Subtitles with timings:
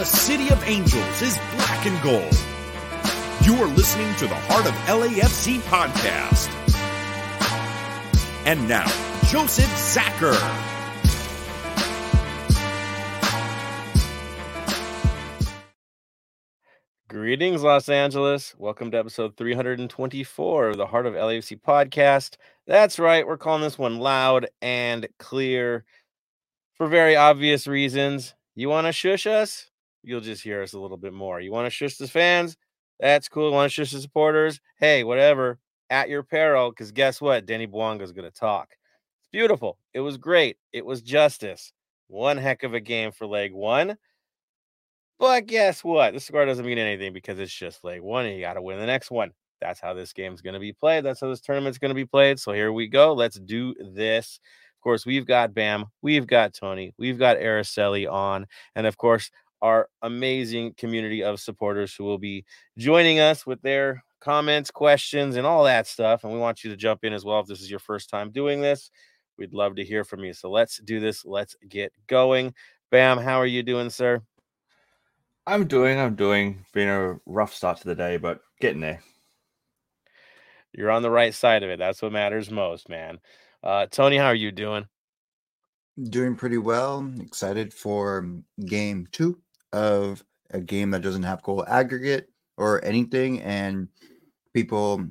[0.00, 2.34] The city of angels is black and gold.
[3.42, 6.48] You are listening to the Heart of LAFC podcast.
[8.46, 8.86] And now,
[9.26, 10.32] Joseph Zacher.
[17.06, 18.54] Greetings, Los Angeles.
[18.56, 22.38] Welcome to episode 324 of the Heart of LAFC podcast.
[22.66, 25.84] That's right, we're calling this one loud and clear
[26.72, 28.34] for very obvious reasons.
[28.54, 29.69] You want to shush us?
[30.02, 31.40] You'll just hear us a little bit more.
[31.40, 32.56] You want to shush the fans?
[32.98, 33.48] That's cool.
[33.48, 34.60] You Want to shush the supporters?
[34.78, 35.58] Hey, whatever,
[35.90, 37.46] at your peril, because guess what?
[37.46, 38.68] Bouanga is going to talk.
[39.20, 39.78] It's beautiful.
[39.94, 40.58] It was great.
[40.72, 41.72] It was justice.
[42.08, 43.96] One heck of a game for leg one.
[45.18, 46.14] But guess what?
[46.14, 48.78] The score doesn't mean anything because it's just leg one, and you got to win
[48.78, 49.32] the next one.
[49.60, 51.04] That's how this game's going to be played.
[51.04, 52.40] That's how this tournament's going to be played.
[52.40, 53.12] So here we go.
[53.12, 54.40] Let's do this.
[54.80, 59.30] Of course, we've got Bam, we've got Tony, we've got Araceli on, and of course,
[59.62, 62.44] our amazing community of supporters who will be
[62.78, 66.24] joining us with their comments, questions, and all that stuff.
[66.24, 68.30] And we want you to jump in as well if this is your first time
[68.30, 68.90] doing this.
[69.38, 70.32] We'd love to hear from you.
[70.34, 71.24] So let's do this.
[71.24, 72.54] Let's get going.
[72.90, 74.20] Bam, how are you doing, sir?
[75.46, 76.64] I'm doing, I'm doing.
[76.72, 79.00] Been a rough start to the day, but getting there.
[80.72, 81.78] You're on the right side of it.
[81.78, 83.18] That's what matters most, man.
[83.62, 84.86] Uh, Tony, how are you doing?
[86.10, 87.10] Doing pretty well.
[87.20, 88.28] Excited for
[88.66, 89.40] game two
[89.72, 93.40] of a game that doesn't have goal aggregate or anything.
[93.42, 93.88] And
[94.54, 95.06] people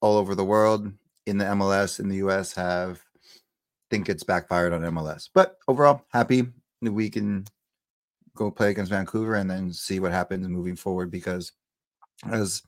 [0.00, 0.90] all over the world
[1.26, 3.02] in the MLS in the US have
[3.90, 5.28] think it's backfired on MLS.
[5.32, 6.46] But overall, happy
[6.80, 7.44] we can
[8.34, 11.52] go play against Vancouver and then see what happens moving forward because
[12.30, 12.62] as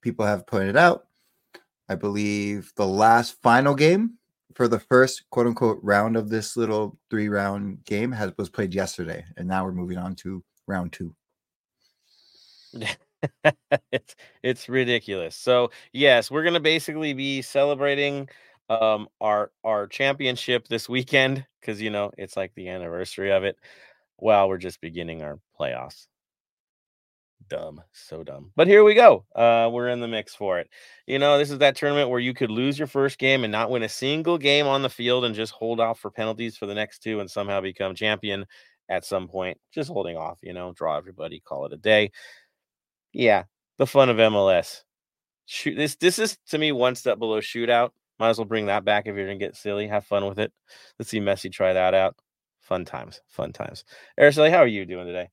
[0.00, 1.06] people have pointed out,
[1.88, 4.14] I believe the last final game
[4.54, 8.74] for the first quote unquote round of this little three round game has was played
[8.74, 11.14] yesterday, and now we're moving on to round two.
[13.92, 15.34] it's it's ridiculous.
[15.34, 18.28] So yes, we're gonna basically be celebrating
[18.70, 23.56] um our our championship this weekend because you know it's like the anniversary of it.
[24.16, 26.06] While we're just beginning our playoffs
[27.48, 28.52] dumb, so dumb.
[28.56, 29.24] But here we go.
[29.34, 30.68] Uh, we're in the mix for it.
[31.06, 33.70] You know, this is that tournament where you could lose your first game and not
[33.70, 36.74] win a single game on the field and just hold off for penalties for the
[36.74, 38.46] next two and somehow become champion
[38.88, 39.58] at some point.
[39.72, 42.10] Just holding off, you know, draw everybody, call it a day.
[43.12, 43.44] Yeah,
[43.78, 44.82] the fun of MLS.
[45.46, 47.90] Shoot, this this is to me one step below shootout.
[48.18, 49.86] Might as well bring that back if you're gonna get silly.
[49.86, 50.52] Have fun with it.
[50.98, 52.16] Let's see Messi try that out.
[52.60, 53.84] Fun times, fun times.
[54.20, 55.30] Araceli, how are you doing today?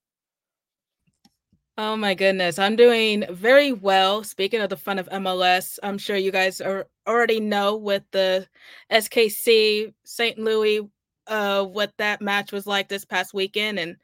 [1.77, 4.23] Oh my goodness, I'm doing very well.
[4.23, 8.47] Speaking of the fun of MLS, I'm sure you guys are already know with the
[8.89, 10.39] SKC St.
[10.39, 10.89] Louis
[11.27, 13.95] uh what that match was like this past weekend and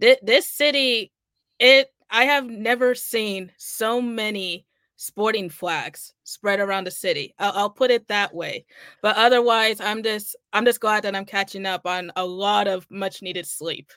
[0.00, 1.12] th- this city
[1.58, 4.66] it I have never seen so many
[4.96, 7.34] sporting flags spread around the city.
[7.38, 8.64] I'll, I'll put it that way.
[9.02, 12.86] But otherwise, I'm just I'm just glad that I'm catching up on a lot of
[12.90, 13.90] much needed sleep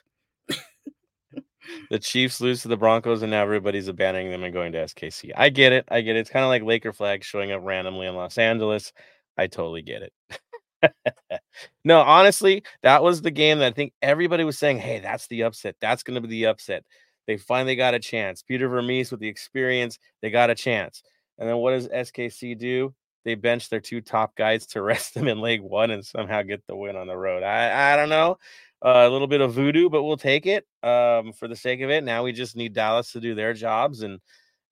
[1.90, 5.32] the Chiefs lose to the Broncos and now everybody's abandoning them and going to SKC.
[5.36, 5.84] I get it.
[5.88, 6.20] I get it.
[6.20, 8.92] It's kind of like Laker flags showing up randomly in Los Angeles.
[9.36, 10.12] I totally get it.
[11.84, 15.42] no, honestly, that was the game that I think everybody was saying, hey, that's the
[15.42, 15.76] upset.
[15.80, 16.84] That's going to be the upset.
[17.26, 18.42] They finally got a chance.
[18.42, 21.02] Peter Vermes with the experience, they got a chance.
[21.38, 22.94] And then what does SKC do?
[23.24, 26.66] They bench their two top guys to rest them in leg one and somehow get
[26.66, 27.42] the win on the road.
[27.42, 28.38] I, I don't know
[28.84, 31.90] uh, a little bit of voodoo, but we'll take it um, for the sake of
[31.90, 32.04] it.
[32.04, 34.20] Now we just need Dallas to do their jobs and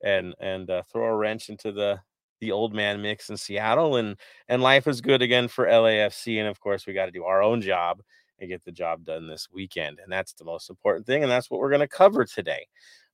[0.02, 2.00] and and uh, throw a wrench into the
[2.46, 4.16] the old man mix in Seattle, and
[4.48, 6.38] and life is good again for LAFC.
[6.38, 8.02] And of course, we got to do our own job
[8.38, 11.50] and get the job done this weekend, and that's the most important thing, and that's
[11.50, 12.66] what we're going to cover today.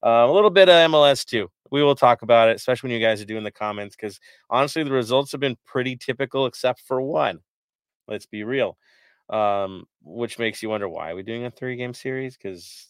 [0.04, 1.48] Uh, a little bit of MLS too.
[1.70, 4.20] We will talk about it, especially when you guys are doing the comments, because
[4.50, 7.38] honestly, the results have been pretty typical, except for one.
[8.08, 8.76] Let's be real
[9.32, 12.36] um, which makes you wonder why are we doing a three game series?
[12.36, 12.88] Because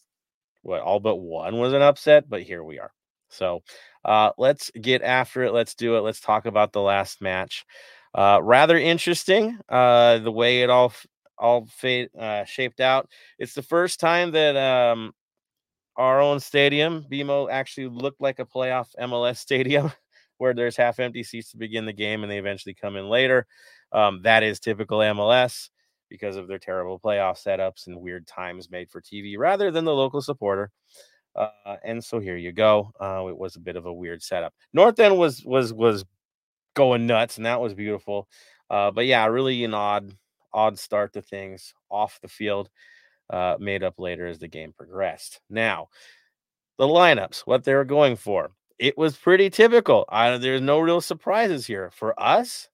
[0.61, 2.91] what all but one was an upset, but here we are.
[3.33, 3.61] So
[4.05, 5.53] uh, let's get after it.
[5.53, 6.01] Let's do it.
[6.01, 7.65] Let's talk about the last match.
[8.15, 10.93] Uh, rather interesting, uh, the way it all
[11.37, 13.09] all fade, uh, shaped out.
[13.39, 15.13] It's the first time that um,
[15.97, 19.91] our own stadium, BMO, actually looked like a playoff MLS stadium,
[20.37, 23.45] where there's half empty seats to begin the game and they eventually come in later.
[23.91, 25.69] Um, that is typical MLS
[26.09, 29.93] because of their terrible playoff setups and weird times made for TV rather than the
[29.93, 30.71] local supporter.
[31.35, 32.91] Uh, and so here you go.
[32.99, 34.53] Uh, it was a bit of a weird setup.
[34.73, 36.05] North End was was was
[36.75, 38.27] going nuts, and that was beautiful.
[38.69, 40.13] Uh, but yeah, really an odd
[40.53, 42.69] odd start to things off the field,
[43.29, 45.41] uh, made up later as the game progressed.
[45.49, 45.89] Now,
[46.77, 48.51] the lineups, what they were going for.
[48.79, 50.05] It was pretty typical.
[50.09, 51.91] I, there's no real surprises here.
[51.91, 52.69] For us,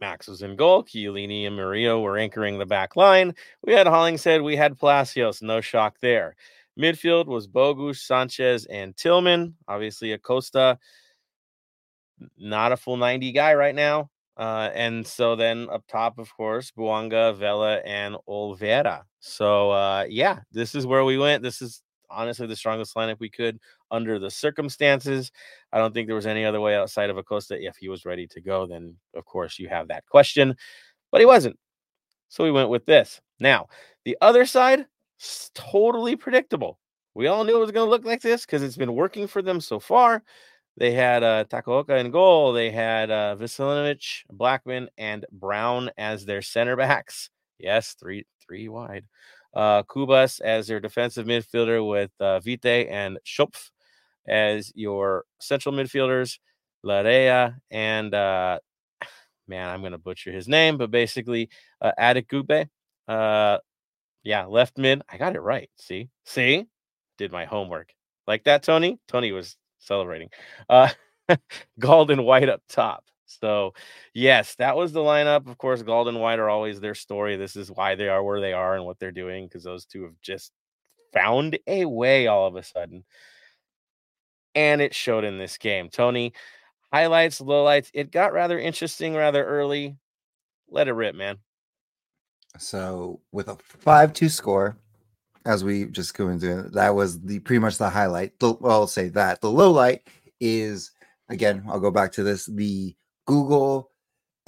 [0.00, 0.84] Max was in goal.
[0.84, 3.34] Chiellini and Murillo were anchoring the back line.
[3.62, 4.42] We had Hollingshead.
[4.42, 5.42] We had Palacios.
[5.42, 6.36] No shock there.
[6.78, 9.54] Midfield was Bogusz, Sanchez, and Tillman.
[9.66, 10.78] Obviously, Acosta,
[12.36, 14.10] not a full 90 guy right now.
[14.36, 19.02] Uh, and so then up top, of course, Bouanga, Vela, and Olivera.
[19.18, 21.42] So uh, yeah, this is where we went.
[21.42, 23.58] This is honestly the strongest lineup we could
[23.90, 25.32] under the circumstances.
[25.72, 27.58] I don't think there was any other way outside of Acosta.
[27.60, 30.54] If he was ready to go, then of course you have that question,
[31.10, 31.58] but he wasn't.
[32.28, 33.20] So we went with this.
[33.40, 33.66] Now,
[34.04, 34.86] the other side,
[35.54, 36.78] totally predictable.
[37.14, 39.42] We all knew it was going to look like this because it's been working for
[39.42, 40.22] them so far.
[40.76, 42.52] They had uh, Takaoka in goal.
[42.52, 47.30] They had uh, Veselinovic, Blackmon, and Brown as their center backs.
[47.60, 49.04] Yes, three three wide.
[49.52, 53.70] Uh, Cubas as their defensive midfielder with uh, Vite and Schopf
[54.28, 56.38] as your central midfielders.
[56.86, 58.60] Laryea and uh,
[59.48, 61.50] man, I'm going to butcher his name, but basically
[61.80, 62.68] uh, Adekugbe.
[63.08, 63.58] Uh,
[64.28, 65.00] yeah, left mid.
[65.08, 65.70] I got it right.
[65.76, 66.66] See, see,
[67.16, 67.94] did my homework.
[68.26, 68.98] Like that, Tony.
[69.08, 70.28] Tony was celebrating.
[70.68, 70.90] Uh,
[71.80, 73.04] Gauld and White up top.
[73.24, 73.72] So,
[74.12, 75.48] yes, that was the lineup.
[75.48, 77.36] Of course, Gauld and White are always their story.
[77.36, 80.02] This is why they are where they are and what they're doing because those two
[80.02, 80.52] have just
[81.14, 83.04] found a way all of a sudden.
[84.54, 85.88] And it showed in this game.
[85.88, 86.34] Tony,
[86.92, 87.90] highlights, lowlights.
[87.94, 89.96] It got rather interesting rather early.
[90.68, 91.38] Let it rip, man.
[92.56, 94.76] So, with a 5 2 score,
[95.44, 98.38] as we just go into it, that was the pretty much the highlight.
[98.38, 100.08] The, well, I'll say that the low light
[100.40, 100.90] is
[101.28, 101.64] again.
[101.68, 102.46] I'll go back to this.
[102.46, 102.94] The
[103.26, 103.90] Google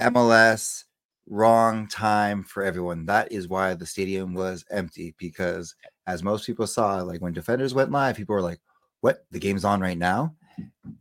[0.00, 0.84] MLS
[1.28, 3.06] wrong time for everyone.
[3.06, 5.74] That is why the stadium was empty because,
[6.06, 8.60] as most people saw, like when defenders went live, people were like,
[9.00, 9.24] "What?
[9.30, 10.34] The game's on right now?"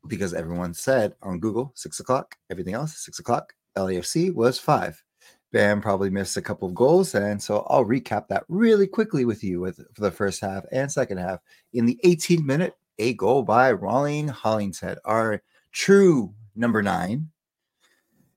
[0.08, 2.36] Because everyone said on Google six o'clock.
[2.50, 3.54] Everything else six o'clock.
[3.78, 5.04] LAFC was five.
[5.52, 9.44] Bam probably missed a couple of goals, and so I'll recap that really quickly with
[9.44, 11.40] you with for the first half and second half.
[11.74, 15.42] In the 18th minute, a goal by Rolling Hollingshead, our
[15.72, 17.30] true number nine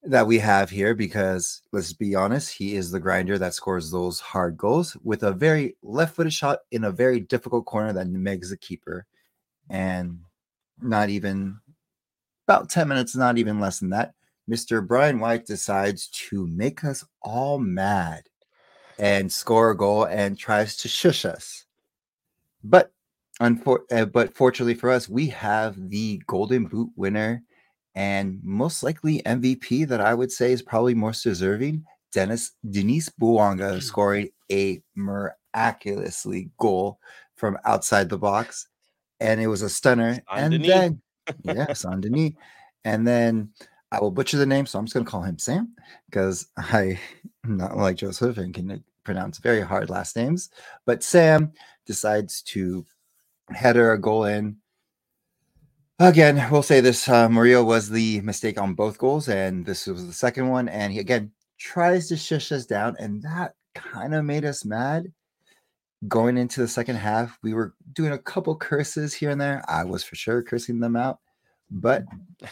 [0.05, 4.19] that we have here, because let's be honest, he is the grinder that scores those
[4.19, 8.57] hard goals with a very left-footed shot in a very difficult corner that megs the
[8.57, 9.07] keeper,
[9.69, 10.21] and
[10.81, 11.61] not even
[12.49, 14.15] about 10 minutes, not even less than that
[14.53, 14.87] Mr.
[14.87, 18.25] Brian White decides to make us all mad
[18.99, 21.65] and score a goal and tries to shush us.
[22.63, 22.93] But
[23.41, 27.43] unfor- uh, but fortunately for us, we have the Golden Boot winner
[27.95, 33.75] and most likely MVP that I would say is probably most deserving, Dennis Denis Bouanga
[33.75, 33.81] hmm.
[33.81, 36.99] scoring a miraculously goal
[37.37, 38.69] from outside the box,
[39.19, 40.23] and it was a stunner.
[40.31, 40.69] and Denis.
[40.69, 41.03] then
[41.45, 42.33] yes, on Denis,
[42.85, 43.51] and then
[43.93, 45.75] I will butcher the name, so I'm just going to call him Sam
[46.07, 46.99] because I
[47.45, 50.49] am not like Joseph and can pronounce very hard last names.
[50.87, 51.53] But Sam
[51.85, 52.87] decides to
[53.51, 54.57] header a goal in.
[55.99, 60.13] Again, we'll say this uh, was the mistake on both goals, and this was the
[60.15, 60.71] second one.
[60.71, 65.13] And he again tries to shush us down, and that kind of made us mad.
[66.09, 69.63] Going into the second half, we were doing a couple curses here and there.
[69.69, 71.21] I was for sure cursing them out
[71.73, 72.05] but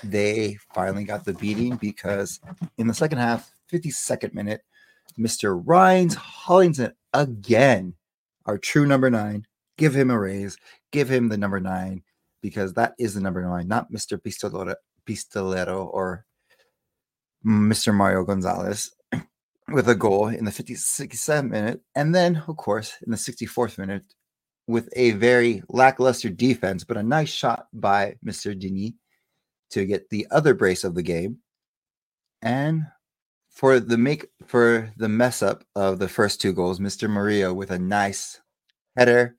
[0.02, 2.40] they finally got the beating because
[2.78, 4.62] in the second half, 52nd minute,
[5.18, 5.60] Mr.
[5.64, 7.94] Ryan Hollingshead again,
[8.46, 9.46] our true number nine,
[9.76, 10.56] give him a raise,
[10.90, 12.02] give him the number nine,
[12.42, 14.18] because that is the number nine, not Mr.
[14.18, 14.74] Pistolero,
[15.06, 16.24] Pistolero or
[17.44, 17.94] Mr.
[17.94, 18.90] Mario Gonzalez
[19.68, 21.80] with a goal in the 57th minute.
[21.94, 24.04] And then, of course, in the 64th minute,
[24.66, 28.58] with a very lackluster defense, but a nice shot by Mr.
[28.58, 28.92] Denis
[29.70, 31.38] to get the other brace of the game.
[32.42, 32.86] And
[33.50, 37.10] for the make for the mess up of the first two goals, Mr.
[37.10, 38.40] Murillo with a nice
[38.96, 39.36] header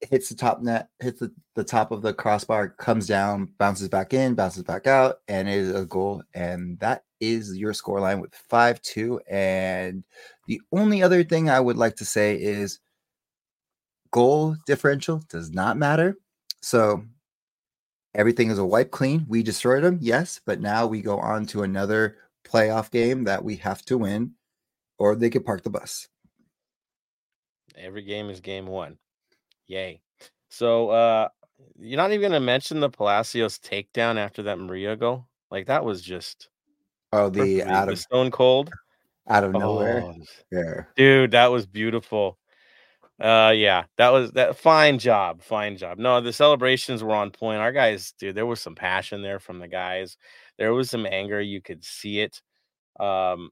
[0.00, 4.12] hits the top net, hits the, the top of the crossbar, comes down, bounces back
[4.12, 6.22] in, bounces back out, and it is a goal.
[6.34, 9.20] And that is your score line with 5 2.
[9.28, 10.04] And
[10.46, 12.78] the only other thing I would like to say is
[14.10, 16.16] goal differential does not matter.
[16.62, 17.04] So
[18.16, 19.24] everything is a wipe clean.
[19.28, 23.56] We destroyed them, yes, but now we go on to another playoff game that we
[23.56, 24.32] have to win,
[24.98, 26.08] or they could park the bus.
[27.76, 28.98] Every game is game one.
[29.66, 30.00] Yay.
[30.48, 31.28] So uh
[31.78, 35.26] you're not even gonna mention the Palacios takedown after that Mario goal?
[35.50, 36.48] Like that was just
[37.12, 38.70] oh the out of stone cold
[39.28, 40.02] out of nowhere.
[40.04, 40.14] Oh,
[40.50, 40.84] yeah.
[40.96, 42.38] Dude, that was beautiful.
[43.18, 45.98] Uh, yeah, that was that fine job, fine job.
[45.98, 47.60] No, the celebrations were on point.
[47.60, 50.18] Our guys, dude, there was some passion there from the guys.
[50.58, 51.40] There was some anger.
[51.40, 52.42] You could see it.
[53.00, 53.50] Um,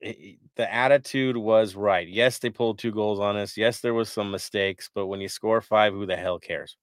[0.00, 2.08] the attitude was right.
[2.08, 3.56] Yes, they pulled two goals on us.
[3.56, 6.76] Yes, there was some mistakes, but when you score five, who the hell cares?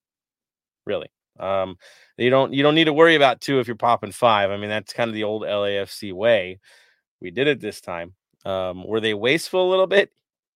[0.86, 1.10] Really.
[1.40, 1.78] Um,
[2.18, 4.52] you don't you don't need to worry about two if you're popping five.
[4.52, 6.60] I mean, that's kind of the old LAFC way.
[7.22, 8.16] We did it this time.
[8.46, 10.12] Um, were they wasteful a little bit?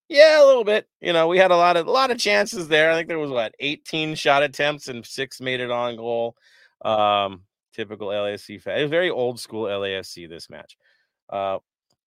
[0.08, 0.88] Yeah, a little bit.
[1.02, 2.92] You know, we had a lot of a lot of chances there.
[2.92, 6.36] I think there was what 18 shot attempts and six made it on goal.
[6.84, 7.44] Um,
[7.74, 8.62] typical LAFC.
[8.62, 10.78] Fa- it was very old school LAFC this match.
[11.30, 11.58] Uh,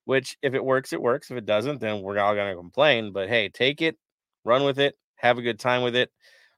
[0.05, 1.31] which if it works, it works.
[1.31, 3.13] If it doesn't, then we're all gonna complain.
[3.13, 3.99] But hey, take it,
[4.45, 6.11] run with it, have a good time with it.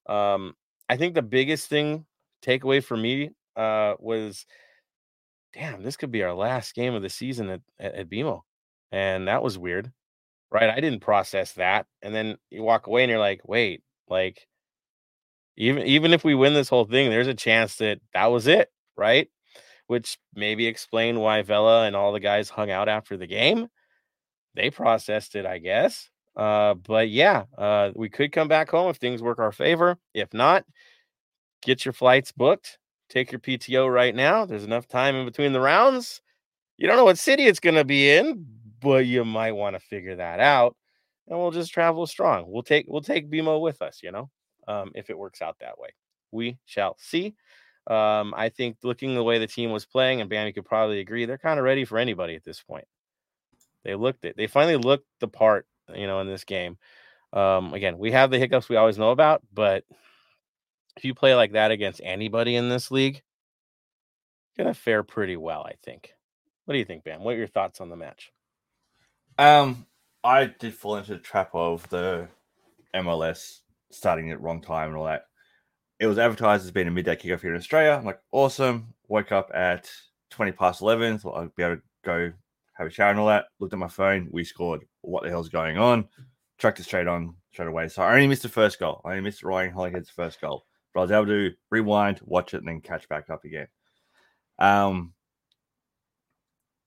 [0.06, 0.54] Um,
[0.88, 2.06] I think the biggest thing
[2.44, 4.46] takeaway for me uh was
[5.54, 8.42] damn, this could be our last game of the season at, at, at BMO.
[8.92, 9.92] And that was weird.
[10.52, 10.68] Right.
[10.68, 11.86] I didn't process that.
[12.02, 14.48] And then you walk away and you're like, wait, like
[15.56, 18.70] even even if we win this whole thing, there's a chance that that was it,
[18.96, 19.28] right?
[19.86, 23.68] Which maybe explain why Vela and all the guys hung out after the game.
[24.54, 26.10] They processed it, I guess.
[26.36, 29.98] Uh, but yeah, uh, we could come back home if things work our favor.
[30.14, 30.64] If not,
[31.62, 32.78] get your flights booked.
[33.08, 34.46] Take your PTO right now.
[34.46, 36.22] There's enough time in between the rounds.
[36.78, 38.46] You don't know what city it's going to be in,
[38.80, 40.76] but you might want to figure that out.
[41.28, 42.44] And we'll just travel strong.
[42.48, 44.30] We'll take we'll take BMO with us, you know,
[44.66, 45.90] um, if it works out that way.
[46.32, 47.34] We shall see.
[47.86, 51.24] Um, I think looking the way the team was playing, and Bammy could probably agree,
[51.24, 52.84] they're kind of ready for anybody at this point.
[53.84, 54.36] They looked it.
[54.36, 56.78] They finally looked the part, you know, in this game.
[57.32, 59.84] Um, again, we have the hiccups we always know about, but
[60.96, 63.22] if you play like that against anybody in this league,
[64.58, 66.12] gonna fare pretty well, I think.
[66.64, 67.22] What do you think, Bam?
[67.22, 68.30] What are your thoughts on the match?
[69.40, 69.86] Um,
[70.22, 72.28] I did fall into the trap of the
[72.94, 75.22] MLS starting at wrong time and all that.
[75.98, 77.96] It was advertised as being a midday kickoff here in Australia.
[77.98, 78.92] I'm like, awesome.
[79.08, 79.90] Woke up at
[80.28, 81.20] 20 past 11.
[81.20, 82.32] Thought I'd be able to go
[82.74, 83.46] have a shower and all that.
[83.60, 84.28] Looked at my phone.
[84.30, 84.82] We scored.
[85.00, 86.06] What the hell's going on?
[86.58, 87.88] Tracked it straight on, straight away.
[87.88, 89.00] So I only missed the first goal.
[89.06, 90.66] I only missed Ryan Hollingshead's first goal.
[90.92, 93.68] But I was able to rewind, watch it, and then catch back up again.
[94.58, 95.14] Um,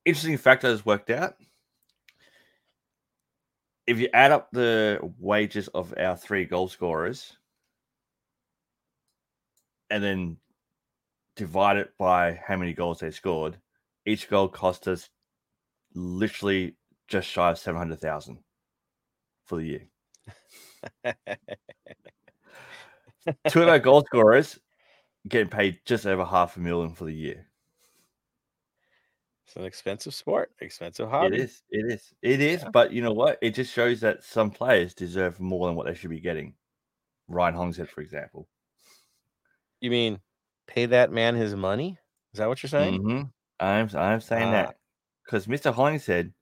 [0.05, 1.33] interesting fact that has worked out
[3.87, 7.35] if you add up the wages of our three goal scorers
[9.89, 10.37] and then
[11.35, 13.57] divide it by how many goals they scored,
[14.05, 15.09] each goal cost us
[15.93, 16.75] literally
[17.07, 18.39] just shy of 700,000
[19.45, 19.87] for the year.
[23.49, 24.59] Two of our goal scorers
[25.27, 27.47] getting paid just over half a million for the year.
[29.53, 31.35] It's an expensive sport, expensive hobby.
[31.35, 31.61] It is.
[31.69, 32.13] It is.
[32.23, 32.63] It is.
[32.63, 32.69] Yeah.
[32.73, 33.37] But you know what?
[33.39, 36.55] It just shows that some players deserve more than what they should be getting.
[37.27, 38.47] Ryan Hollingshead, for example.
[39.79, 40.19] You mean
[40.65, 41.99] pay that man his money?
[42.33, 43.03] Is that what you're saying?
[43.03, 43.31] Mhm.
[43.59, 44.51] I'm I'm saying Ah.
[44.53, 44.77] that
[45.23, 45.71] because Mr.
[45.71, 46.33] Hollingshead,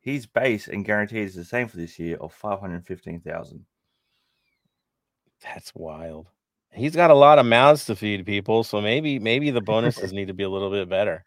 [0.00, 3.66] his base and guaranteed is the same for this year of five hundred fifteen thousand.
[5.42, 6.28] That's wild.
[6.72, 10.28] He's got a lot of mouths to feed people, so maybe maybe the bonuses need
[10.28, 11.26] to be a little bit better.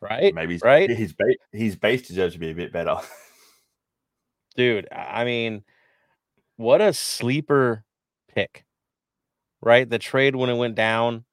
[0.00, 0.34] Right?
[0.34, 0.88] Maybe his, right?
[0.88, 2.96] his base his base deserves to be a bit better.
[4.56, 5.64] Dude, I I mean,
[6.56, 7.84] what a sleeper
[8.34, 8.64] pick.
[9.60, 9.88] Right?
[9.88, 11.24] The trade when it went down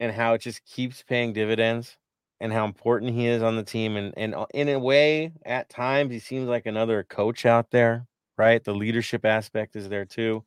[0.00, 1.96] and how it just keeps paying dividends
[2.40, 5.68] and how important he is on the team and and uh, in a way at
[5.68, 8.62] times he seems like another coach out there, right?
[8.62, 10.44] The leadership aspect is there too.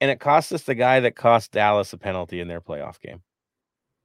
[0.00, 3.22] And it cost us the guy that cost Dallas a penalty in their playoff game.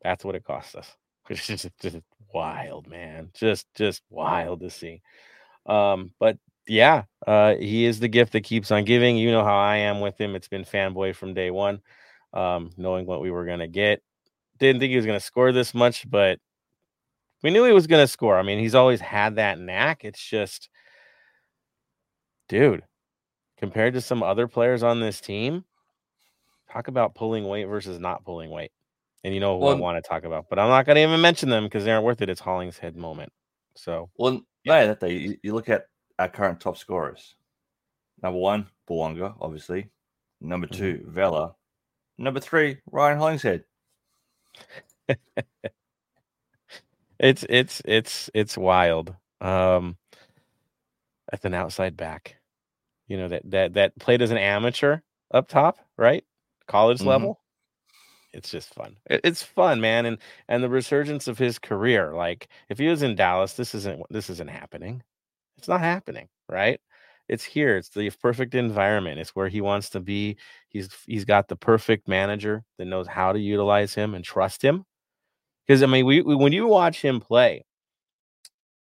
[0.01, 0.95] That's what it cost us.
[1.29, 1.97] It's just, just
[2.33, 3.29] wild, man.
[3.33, 5.01] Just just wild to see.
[5.65, 9.17] Um, but yeah, uh, he is the gift that keeps on giving.
[9.17, 10.35] You know how I am with him.
[10.35, 11.81] It's been fanboy from day one,
[12.33, 14.01] um, knowing what we were gonna get.
[14.57, 16.39] Didn't think he was gonna score this much, but
[17.43, 18.37] we knew he was gonna score.
[18.37, 20.03] I mean, he's always had that knack.
[20.03, 20.69] It's just,
[22.47, 22.83] dude,
[23.57, 25.63] compared to some other players on this team,
[26.71, 28.71] talk about pulling weight versus not pulling weight.
[29.23, 31.49] And you know who I want to talk about, but I'm not gonna even mention
[31.49, 32.29] them because they aren't worth it.
[32.29, 33.31] It's Hollingshead moment.
[33.75, 35.85] So well, no, that day you, you look at
[36.17, 37.35] our current top scorers.
[38.21, 39.89] Number one, Bouanga, obviously.
[40.41, 40.75] Number Mhm.
[40.75, 41.55] 2 Vela.
[42.17, 43.63] Number three, Ryan Hollingshead.
[47.19, 49.15] it's it's it's it's wild.
[49.41, 49.97] Um
[51.31, 52.37] that's an outside back.
[53.07, 54.99] You know, that that that played as an amateur
[55.31, 56.23] up top, right?
[56.67, 57.05] College Mhm.
[57.05, 57.41] level.
[58.33, 58.97] It's just fun.
[59.09, 60.05] It's fun, man.
[60.05, 60.17] And
[60.47, 62.13] and the resurgence of his career.
[62.13, 65.03] Like if he was in Dallas, this isn't this isn't happening.
[65.57, 66.79] It's not happening, right?
[67.27, 67.77] It's here.
[67.77, 69.19] It's the perfect environment.
[69.19, 70.37] It's where he wants to be.
[70.69, 74.85] He's he's got the perfect manager that knows how to utilize him and trust him.
[75.67, 77.63] Because I mean, we, we when you watch him play,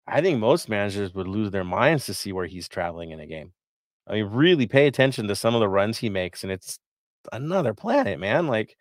[0.07, 3.27] I think most managers would lose their minds to see where he's traveling in a
[3.27, 3.53] game.
[4.07, 6.79] I mean, really pay attention to some of the runs he makes, and it's
[7.33, 8.47] another planet, man.
[8.47, 8.77] Like,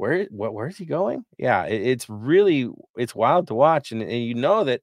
[0.00, 1.24] where what where's he going?
[1.38, 4.80] Yeah, it, it's really it's wild to watch, and, and you know that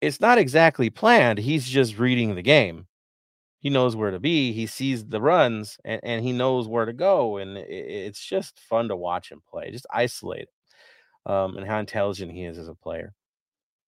[0.00, 1.38] it's not exactly planned.
[1.38, 2.86] He's just reading the game.
[3.60, 4.52] He knows where to be.
[4.52, 8.60] He sees the runs, and, and he knows where to go, and it, it's just
[8.60, 9.70] fun to watch him play.
[9.70, 10.48] Just isolate,
[11.26, 13.14] um, and how intelligent he is as a player.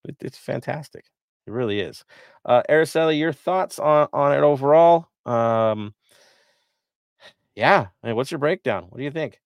[0.07, 1.05] It, it's fantastic.
[1.47, 2.05] It really is.
[2.45, 5.09] Uh, Araceli, your thoughts on on it overall?
[5.27, 5.95] Um,
[7.55, 8.87] yeah, I mean, what's your breakdown?
[8.89, 9.41] What do you think?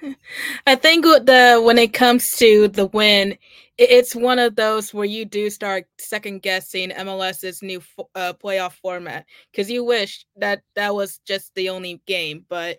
[0.66, 3.38] I think the when it comes to the win,
[3.78, 7.82] it's one of those where you do start second guessing MLS's new
[8.14, 12.78] uh, playoff format because you wish that that was just the only game, but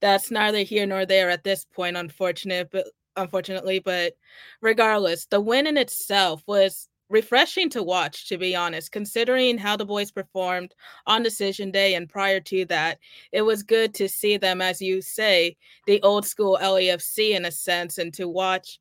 [0.00, 1.96] that's neither here nor there at this point.
[1.96, 4.14] Unfortunate, but unfortunately, but
[4.62, 9.84] regardless, the win in itself was refreshing to watch, to be honest, considering how the
[9.84, 10.74] boys performed
[11.06, 12.98] on decision day and prior to that.
[13.32, 17.50] It was good to see them, as you say, the old school LAFC in a
[17.50, 18.78] sense, and to watch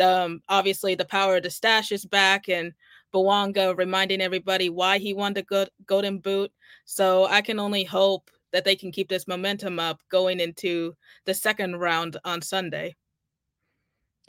[0.00, 2.72] um obviously the power of the stash is back and
[3.12, 6.50] Bouanga reminding everybody why he won the golden boot.
[6.86, 10.96] So I can only hope that they can keep this momentum up going into
[11.26, 12.96] the second round on Sunday.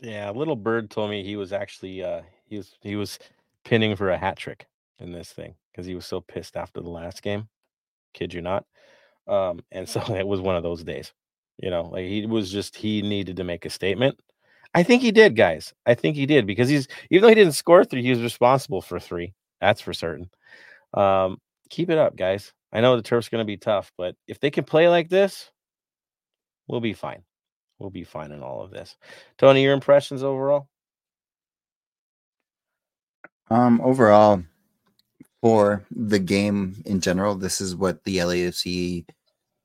[0.01, 3.19] Yeah, little bird told me he was actually uh he was he was
[3.65, 4.67] pinning for a hat trick
[4.99, 7.47] in this thing because he was so pissed after the last game.
[8.13, 8.65] Kid you not.
[9.27, 11.13] Um, and so it was one of those days.
[11.57, 14.19] You know, like he was just he needed to make a statement.
[14.73, 15.71] I think he did, guys.
[15.85, 18.81] I think he did because he's even though he didn't score three, he was responsible
[18.81, 19.33] for three.
[19.61, 20.29] That's for certain.
[20.93, 21.37] Um,
[21.69, 22.53] keep it up, guys.
[22.71, 25.51] I know the turf's going to be tough, but if they can play like this,
[26.67, 27.23] we'll be fine.
[27.77, 28.95] We'll be fine in all of this.
[29.37, 30.67] Tony, your impressions overall?
[33.49, 34.43] Um, overall,
[35.41, 39.05] for the game in general, this is what the LAFC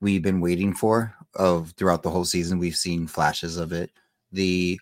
[0.01, 2.59] we've been waiting for of throughout the whole season.
[2.59, 3.91] We've seen flashes of it.
[4.33, 4.81] The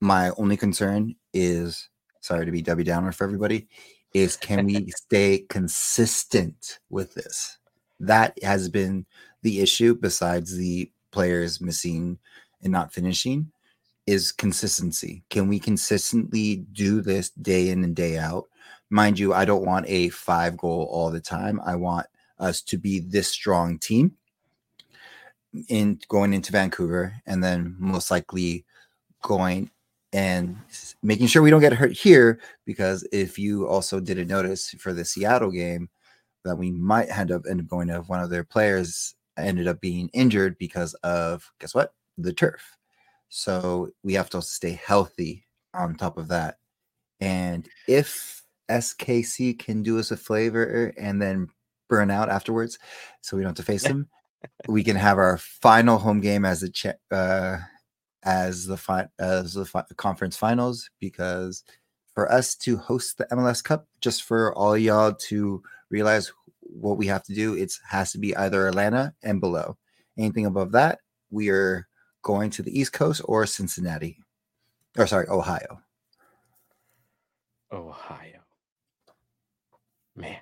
[0.00, 1.88] my only concern is
[2.20, 3.68] sorry to be Debbie Downer for everybody,
[4.12, 7.58] is can we stay consistent with this?
[8.00, 9.06] That has been
[9.42, 12.18] the issue besides the players missing
[12.62, 13.52] and not finishing
[14.06, 15.24] is consistency.
[15.30, 18.44] Can we consistently do this day in and day out?
[18.90, 21.60] Mind you, I don't want a five goal all the time.
[21.64, 22.06] I want
[22.38, 24.14] us to be this strong team
[25.68, 28.64] in going into Vancouver and then most likely
[29.22, 29.70] going
[30.12, 30.56] and
[31.02, 35.04] making sure we don't get hurt here because if you also didn't notice for the
[35.04, 35.88] Seattle game
[36.44, 39.80] that we might end up end up going to one of their players ended up
[39.80, 42.75] being injured because of guess what the turf
[43.36, 45.44] so we have to also stay healthy
[45.74, 46.56] on top of that.
[47.20, 51.48] And if SKC can do us a flavor and then
[51.90, 52.78] burn out afterwards,
[53.20, 54.08] so we don't have to face them,
[54.68, 57.58] we can have our final home game as the cha- uh,
[58.22, 61.62] as the fi- as the fi- conference finals because
[62.14, 67.06] for us to host the MLS Cup, just for all y'all to realize what we
[67.06, 69.76] have to do, it has to be either Atlanta and below.
[70.16, 71.86] Anything above that, we are
[72.26, 74.18] going to the East Coast or Cincinnati?
[74.98, 75.80] Or sorry, Ohio.
[77.70, 78.40] Ohio.
[80.16, 80.38] Man.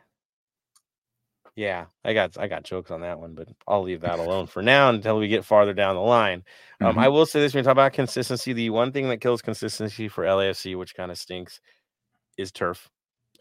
[1.56, 4.62] Yeah, I got I got jokes on that one, but I'll leave that alone for
[4.62, 6.42] now until we get farther down the line.
[6.80, 7.00] Um, mm-hmm.
[7.00, 10.08] I will say this when we talk about consistency, the one thing that kills consistency
[10.08, 11.60] for LAFC, which kind of stinks,
[12.38, 12.88] is turf.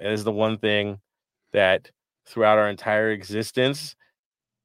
[0.01, 0.99] It is the one thing
[1.53, 1.89] that
[2.25, 3.95] throughout our entire existence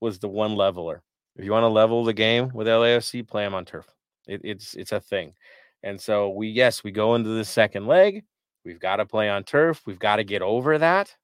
[0.00, 1.02] was the one leveler.
[1.38, 3.87] If you want to level the game with LAFC, play them on turf.
[4.27, 5.35] It, it's it's a thing.
[5.83, 8.24] And so we yes, we go into the second leg.
[8.64, 9.83] We've got to play on turf.
[9.87, 11.14] We've got to get over that.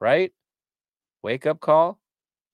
[0.00, 0.32] Right?
[1.22, 1.98] Wake up call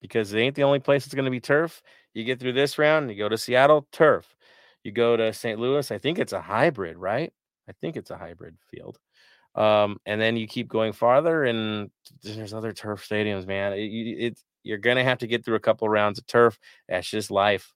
[0.01, 1.83] because it ain't the only place it's going to be turf.
[2.15, 4.35] You get through this round, you go to Seattle, turf.
[4.85, 5.59] You go to St.
[5.59, 7.33] Louis, I think it's a hybrid, right?
[7.69, 8.99] I think it's a hybrid field.
[9.55, 11.91] Um, and then you keep going farther, and
[12.23, 13.73] there's other turf stadiums, man.
[13.73, 16.59] It, it, you're gonna have to get through a couple rounds of turf.
[16.89, 17.73] That's just life.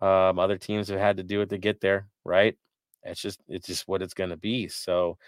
[0.00, 2.56] Um, other teams have had to do it to get there, right?
[3.04, 4.68] It's just it's just what it's gonna be.
[4.68, 5.18] So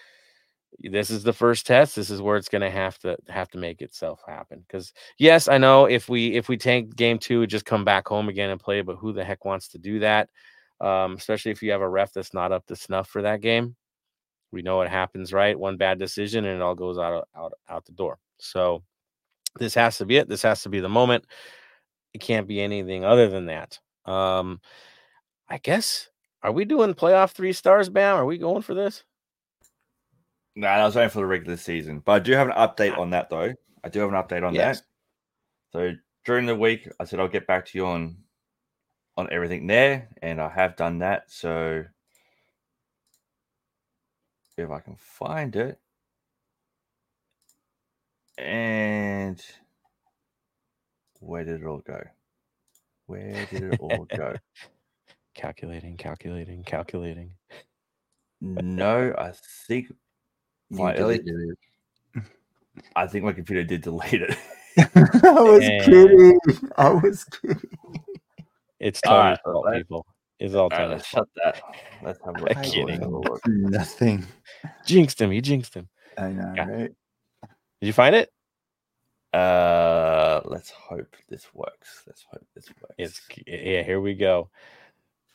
[0.81, 1.97] this is the first test.
[1.97, 4.61] This is where it's gonna have to have to make itself happen.
[4.67, 8.29] Because yes, I know if we if we tank game two, just come back home
[8.29, 8.81] again and play.
[8.83, 10.31] But who the heck wants to do that?
[10.81, 13.77] Um, especially if you have a ref that's not up to snuff for that game.
[14.53, 15.59] We know what happens, right?
[15.59, 18.19] One bad decision and it all goes out out out the door.
[18.39, 18.83] So
[19.59, 20.29] This has to be it.
[20.29, 21.25] This has to be the moment.
[22.15, 23.79] It can't be anything other than that.
[24.05, 24.61] Um,
[25.49, 26.09] I guess.
[26.43, 28.17] Are we doing playoff three stars, Bam?
[28.17, 29.05] Are we going for this?
[30.57, 32.97] No, nah, I was waiting for the regular season, but I do have an update
[32.97, 33.53] on that though.
[33.85, 34.81] I do have an update on yes.
[34.81, 34.87] that.
[35.73, 38.17] So during the week, I said I'll get back to you on
[39.17, 41.31] on everything there, and I have done that.
[41.31, 41.85] So
[44.57, 45.79] if I can find it,
[48.41, 49.41] and
[51.21, 52.03] where did it all go?
[53.07, 54.37] Where did it all go?
[55.35, 57.33] calculating, calculating, calculating.
[58.41, 59.33] No, I
[59.67, 59.93] think
[60.71, 61.21] my early,
[62.97, 64.37] I think my computer did delete it.
[64.79, 66.39] I was and kidding.
[66.77, 67.61] I was kidding.
[68.79, 70.07] It's Tony's right, fault, people.
[70.39, 71.63] It's all Tony's right, Shut that.
[72.03, 72.63] Let's have a look.
[72.63, 73.23] kidding.
[73.47, 74.27] Nothing.
[74.87, 75.31] Jinxed him.
[75.33, 75.89] He jinxed him.
[76.17, 76.67] I know, yeah.
[76.67, 76.93] right?
[77.81, 78.31] Did you find it?
[79.33, 82.03] Uh, let's hope this works.
[82.07, 82.95] Let's hope this works.
[82.99, 83.83] It's yeah.
[83.83, 84.51] Here we go.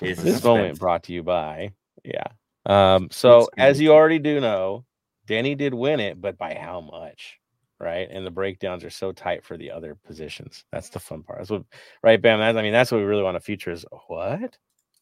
[0.02, 1.72] Is this moment brought to you by
[2.04, 2.28] yeah.
[2.66, 3.08] Um.
[3.12, 4.86] So as you already do know,
[5.26, 7.40] Danny did win it, but by how much?
[7.78, 10.64] Right, and the breakdowns are so tight for the other positions.
[10.72, 11.40] That's the fun part.
[11.40, 11.64] That's what,
[12.02, 12.40] right, Bam?
[12.40, 13.70] That's, I mean, that's what we really want to feature.
[13.70, 14.58] Is what?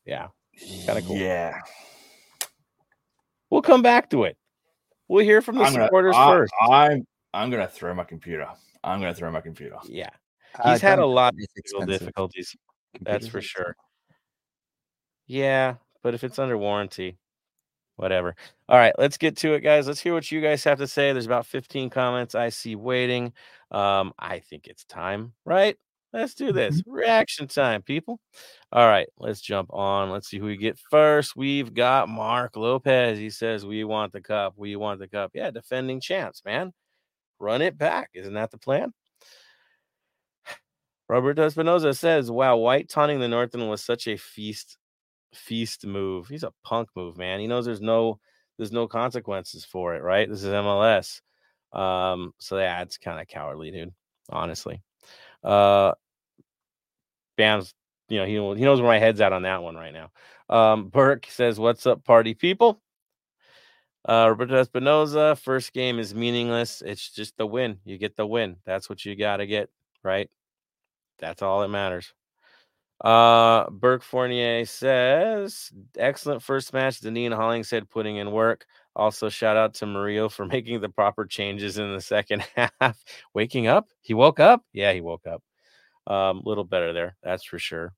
[0.06, 0.30] Yeah,
[0.88, 1.16] kind of cool.
[1.16, 1.60] Yeah,
[3.52, 4.38] we'll come back to it.
[5.08, 6.54] We'll hear from the I'm supporters gonna, first.
[6.68, 8.48] I'm I'm gonna throw my computer.
[8.84, 9.78] I'm gonna throw my computer.
[9.86, 10.10] Yeah,
[10.64, 12.56] he's uh, had a lot of difficulties.
[13.02, 13.76] That's for sure.
[15.26, 17.18] Yeah, but if it's under warranty,
[17.96, 18.36] whatever.
[18.70, 19.88] All right, let's get to it, guys.
[19.88, 21.12] Let's hear what you guys have to say.
[21.12, 23.34] There's about 15 comments I see waiting.
[23.72, 25.78] Um, I think it's time, right?
[26.12, 26.82] Let's do this.
[26.82, 26.92] Mm-hmm.
[26.92, 28.20] Reaction time, people.
[28.72, 30.12] All right, let's jump on.
[30.12, 31.36] Let's see who we get first.
[31.36, 33.18] We've got Mark Lopez.
[33.18, 34.54] He says, We want the cup.
[34.56, 35.32] We want the cup.
[35.34, 36.72] Yeah, defending champs, man.
[37.40, 38.10] Run it back.
[38.14, 38.94] Isn't that the plan?
[41.10, 44.78] Roberto Espinoza says, Wow, White taunting the North End was such a feast
[45.34, 46.28] feast move.
[46.28, 47.40] He's a punk move, man.
[47.40, 48.20] He knows there's no
[48.58, 50.30] there's no consequences for it, right?
[50.30, 51.22] This is MLS.
[51.74, 53.94] Um, so yeah, it's kind of cowardly, dude.
[54.30, 54.82] Honestly.
[55.44, 55.94] Uh
[57.38, 57.74] Bam's,
[58.10, 60.12] you know, he, he knows where my head's at on that one right now.
[60.50, 62.83] Um, Burke says, What's up, party people?
[64.06, 66.82] Uh, Roberto Espinoza, first game is meaningless.
[66.86, 67.80] It's just the win.
[67.86, 68.58] You get the win.
[68.66, 69.70] That's what you got to get,
[70.04, 70.30] right?
[71.20, 72.14] That's all that matters.
[73.04, 77.02] Uh, Burke Fournier says, excellent first match.
[77.02, 78.66] Deneen Hollingshead putting in work.
[78.96, 83.04] Also, shout out to Mario for making the proper changes in the second half.
[83.34, 83.88] Waking up?
[84.02, 84.64] He woke up?
[84.74, 85.42] Yeah, he woke up.
[86.06, 87.94] Um, a um, little better there, that's for sure.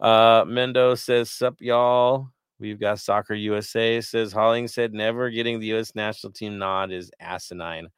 [0.00, 2.30] Uh, Mendo says, Sup, y'all.
[2.60, 5.94] We've got Soccer USA says Hollingshead never getting the U.S.
[5.94, 7.88] national team nod is asinine.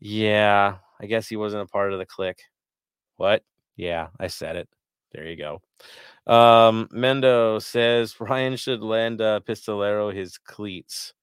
[0.00, 2.42] Yeah, I guess he wasn't a part of the clique.
[3.16, 3.44] What?
[3.76, 4.68] Yeah, I said it.
[5.12, 5.62] There you go.
[6.26, 11.14] Um, Mendo says Ryan should lend uh, Pistolero his cleats.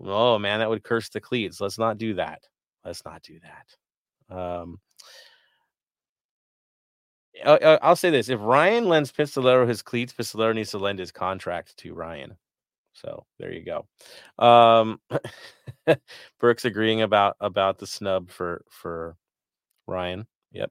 [0.00, 1.60] Oh man, that would curse the cleats.
[1.60, 2.40] Let's not do that.
[2.84, 4.34] Let's not do that.
[4.34, 4.80] Um,
[7.44, 11.76] I'll say this: if Ryan lends Pistolero his cleats, Pistolero needs to lend his contract
[11.78, 12.36] to Ryan.
[12.92, 13.86] So there you go.
[14.44, 15.00] Um,
[16.40, 19.16] Burke's agreeing about about the snub for for
[19.86, 20.26] Ryan.
[20.52, 20.70] Yep.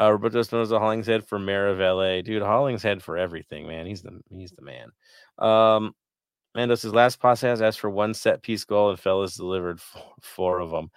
[0.00, 2.22] Uh, Roberto Espinoza Hollingshead for LA.
[2.22, 3.86] Dude, Hollingshead for everything, man.
[3.86, 4.90] He's the he's the man.
[5.38, 5.94] Um,
[6.56, 10.60] Mendoza's last pass has asked for one set piece goal, and fellas delivered four, four
[10.60, 10.90] of them.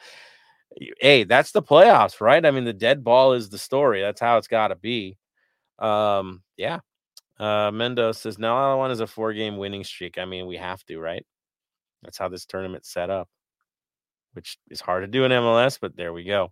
[1.00, 2.46] Hey, that's the playoffs, right?
[2.46, 4.02] I mean, the dead ball is the story.
[4.02, 5.18] That's how it's got to be.
[5.80, 6.80] Um, yeah.
[7.40, 10.18] Uh, Mendoza says, now all I want is a four game winning streak.
[10.18, 11.26] I mean, we have to, right?
[12.04, 13.28] That's how this tournament's set up,
[14.34, 16.52] which is hard to do in MLS, but there we go.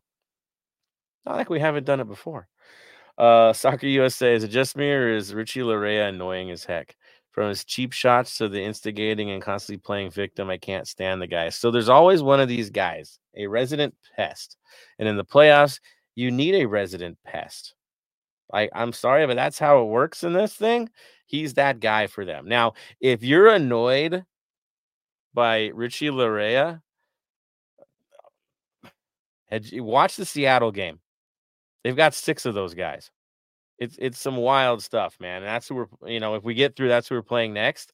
[1.26, 2.48] Not like we haven't done it before.
[3.18, 6.96] Uh, Soccer USA is it just me or is Richie Laryea annoying as heck?
[7.32, 11.28] From his cheap shots to the instigating and constantly playing victim, I can't stand the
[11.28, 11.50] guy.
[11.50, 14.58] So there's always one of these guys, a resident pest.
[15.00, 15.80] And in the playoffs,
[16.16, 17.74] you need a resident pest.
[18.54, 20.90] I, I'm sorry, but that's how it works in this thing.
[21.26, 22.48] He's that guy for them.
[22.48, 24.24] Now, if you're annoyed
[25.34, 26.82] by Richie Laryea,
[29.74, 31.00] watch the Seattle game.
[31.84, 33.12] They've got six of those guys.
[33.80, 35.38] It's it's some wild stuff, man.
[35.38, 37.92] And that's who we're you know, if we get through, that's who we're playing next.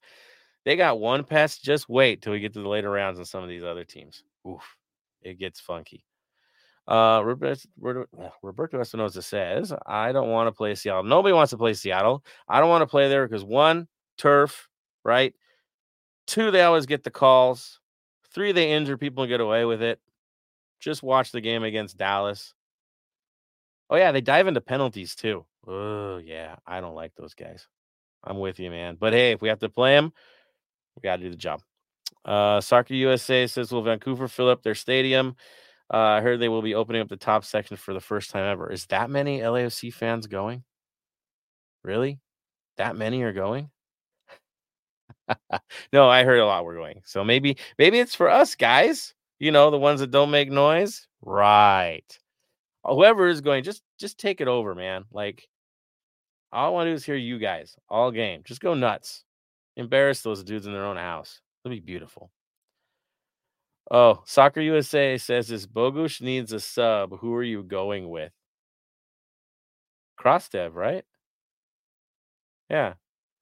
[0.65, 1.63] They got one pest.
[1.63, 4.23] Just wait till we get to the later rounds on some of these other teams.
[4.47, 4.61] Oof,
[5.21, 6.05] it gets funky.
[6.87, 7.67] Uh, Roberto,
[8.41, 11.03] Roberto Espinoza says, I don't want to play Seattle.
[11.03, 12.23] Nobody wants to play Seattle.
[12.47, 14.67] I don't want to play there because one, turf,
[15.03, 15.33] right?
[16.25, 17.79] Two, they always get the calls.
[18.33, 19.99] Three, they injure people and get away with it.
[20.79, 22.53] Just watch the game against Dallas.
[23.89, 25.45] Oh yeah, they dive into penalties too.
[25.67, 27.67] Oh yeah, I don't like those guys.
[28.23, 28.97] I'm with you, man.
[28.99, 30.13] But hey, if we have to play them,
[30.95, 31.61] we got to do the job.
[32.25, 35.35] Uh, Soccer USA says, "Will Vancouver fill up their stadium?"
[35.91, 38.45] Uh, I heard they will be opening up the top section for the first time
[38.45, 38.71] ever.
[38.71, 40.63] Is that many LAFC fans going?
[41.83, 42.19] Really?
[42.77, 43.71] That many are going?
[45.93, 47.01] no, I heard a lot were going.
[47.05, 51.07] So maybe maybe it's for us guys, you know, the ones that don't make noise.
[51.21, 52.19] Right.
[52.83, 55.05] Whoever is going, just just take it over, man.
[55.11, 55.47] Like
[56.51, 58.41] all I want to do is hear you guys all game.
[58.45, 59.23] Just go nuts.
[59.75, 61.41] Embarrass those dudes in their own house.
[61.69, 62.31] It'll be beautiful.
[63.91, 67.19] Oh, Soccer USA says this Bogusz needs a sub.
[67.19, 68.31] Who are you going with?
[70.19, 71.05] Krastev, right?
[72.69, 72.93] Yeah,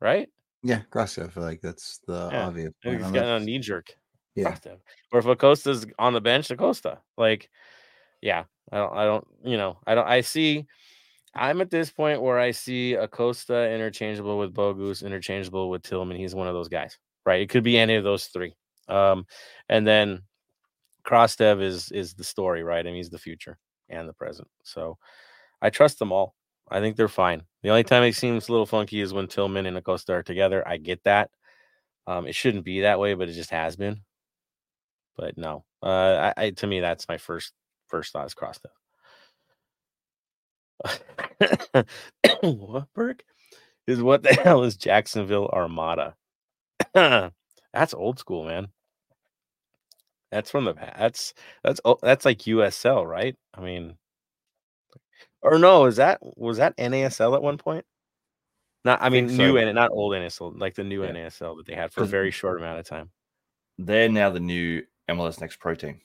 [0.01, 0.29] right?
[0.63, 2.73] Yeah, feel like that's the Yeah, obvious.
[2.83, 3.95] I think one, He's getting a knee jerk.
[4.35, 4.51] Yeah.
[4.51, 4.77] Krastev.
[5.11, 6.99] Or if Acosta's on the bench, Acosta.
[7.17, 7.49] Like,
[8.21, 10.65] yeah, I don't, I don't, you know, I don't, I see,
[11.33, 16.17] I'm at this point where I see Acosta interchangeable with Bogusz, interchangeable with Tillman.
[16.17, 17.41] He's one of those guys, right?
[17.41, 18.55] It could be any of those three.
[18.87, 19.27] Um,
[19.67, 20.21] and then
[21.05, 22.79] Krastev is is the story, right?
[22.79, 23.59] I mean, he's the future
[23.89, 24.47] and the present.
[24.63, 24.97] So
[25.61, 26.33] I trust them all.
[26.71, 27.43] I think they're fine.
[27.63, 30.67] The only time it seems a little funky is when Tillman and Acosta are together.
[30.67, 31.29] I get that.
[32.07, 34.01] Um, it shouldn't be that way, but it just has been.
[35.17, 37.53] But no, uh, I, I to me that's my first
[37.87, 38.71] first thought is Krastev.
[42.41, 43.23] what Burke
[43.85, 46.15] is what the hell is Jacksonville Armada?
[47.73, 48.67] that's old school, man.
[50.31, 53.35] That's from the that's that's that's like USL, right?
[53.53, 53.97] I mean,
[55.41, 57.85] or no, is that was that NASL at one point?
[58.83, 59.57] Not, I mean, think new so.
[59.57, 61.11] and not old NASL, like the new Yeah.
[61.11, 63.11] NASL that they had for a very short amount of time.
[63.77, 66.01] They're now the new MLS Next Pro team.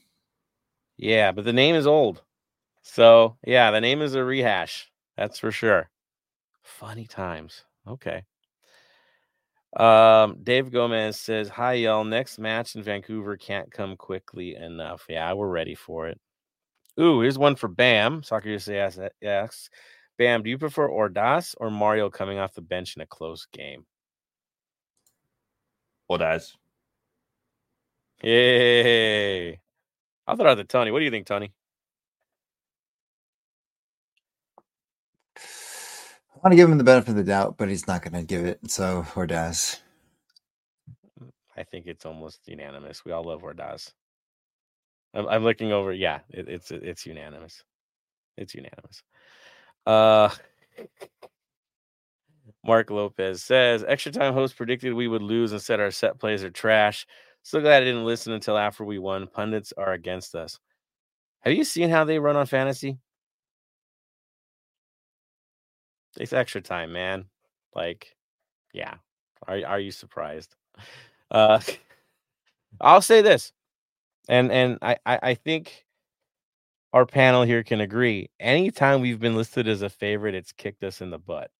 [0.96, 2.22] Yeah, but the name is old.
[2.82, 4.90] So yeah, the name is a rehash.
[5.16, 5.90] That's for sure.
[6.62, 7.64] Funny times.
[7.86, 8.24] Okay.
[9.76, 12.04] Um, Dave Gomez says, Hi y'all.
[12.04, 15.06] Next match in Vancouver can't come quickly enough.
[15.08, 16.20] Yeah, we're ready for it.
[17.00, 18.22] Ooh, here's one for Bam.
[18.22, 18.90] Soccer USA
[19.22, 19.70] asks,
[20.18, 23.86] Bam, do you prefer Ordaz or Mario coming off the bench in a close game?
[26.10, 26.52] Ordaz.
[28.22, 29.58] Yay.
[30.26, 30.90] I'll throw out to Tony.
[30.90, 31.52] What do you think, Tony?
[36.42, 38.44] Want to give him the benefit of the doubt, but he's not going to give
[38.44, 38.70] it.
[38.70, 39.80] So Ordaz.
[41.56, 43.04] I think it's almost unanimous.
[43.04, 43.92] We all love Ordaz.
[45.14, 45.92] I'm, I'm looking over.
[45.92, 47.62] Yeah, it, it's it's unanimous.
[48.36, 49.02] It's unanimous.
[49.86, 50.30] Uh,
[52.66, 56.44] Mark Lopez says extra time host predicted we would lose and said our set plays
[56.44, 57.06] are trash.
[57.42, 59.26] So glad I didn't listen until after we won.
[59.26, 60.58] Pundits are against us.
[61.40, 62.98] Have you seen how they run on fantasy?
[66.18, 67.26] It's extra time, man.
[67.74, 68.16] Like,
[68.74, 68.94] yeah.
[69.46, 70.56] Are are you surprised?
[71.32, 71.60] Uh,
[72.80, 73.52] I'll say this,
[74.28, 75.86] and and I, I I think
[76.92, 78.30] our panel here can agree.
[78.40, 81.50] Anytime we've been listed as a favorite, it's kicked us in the butt,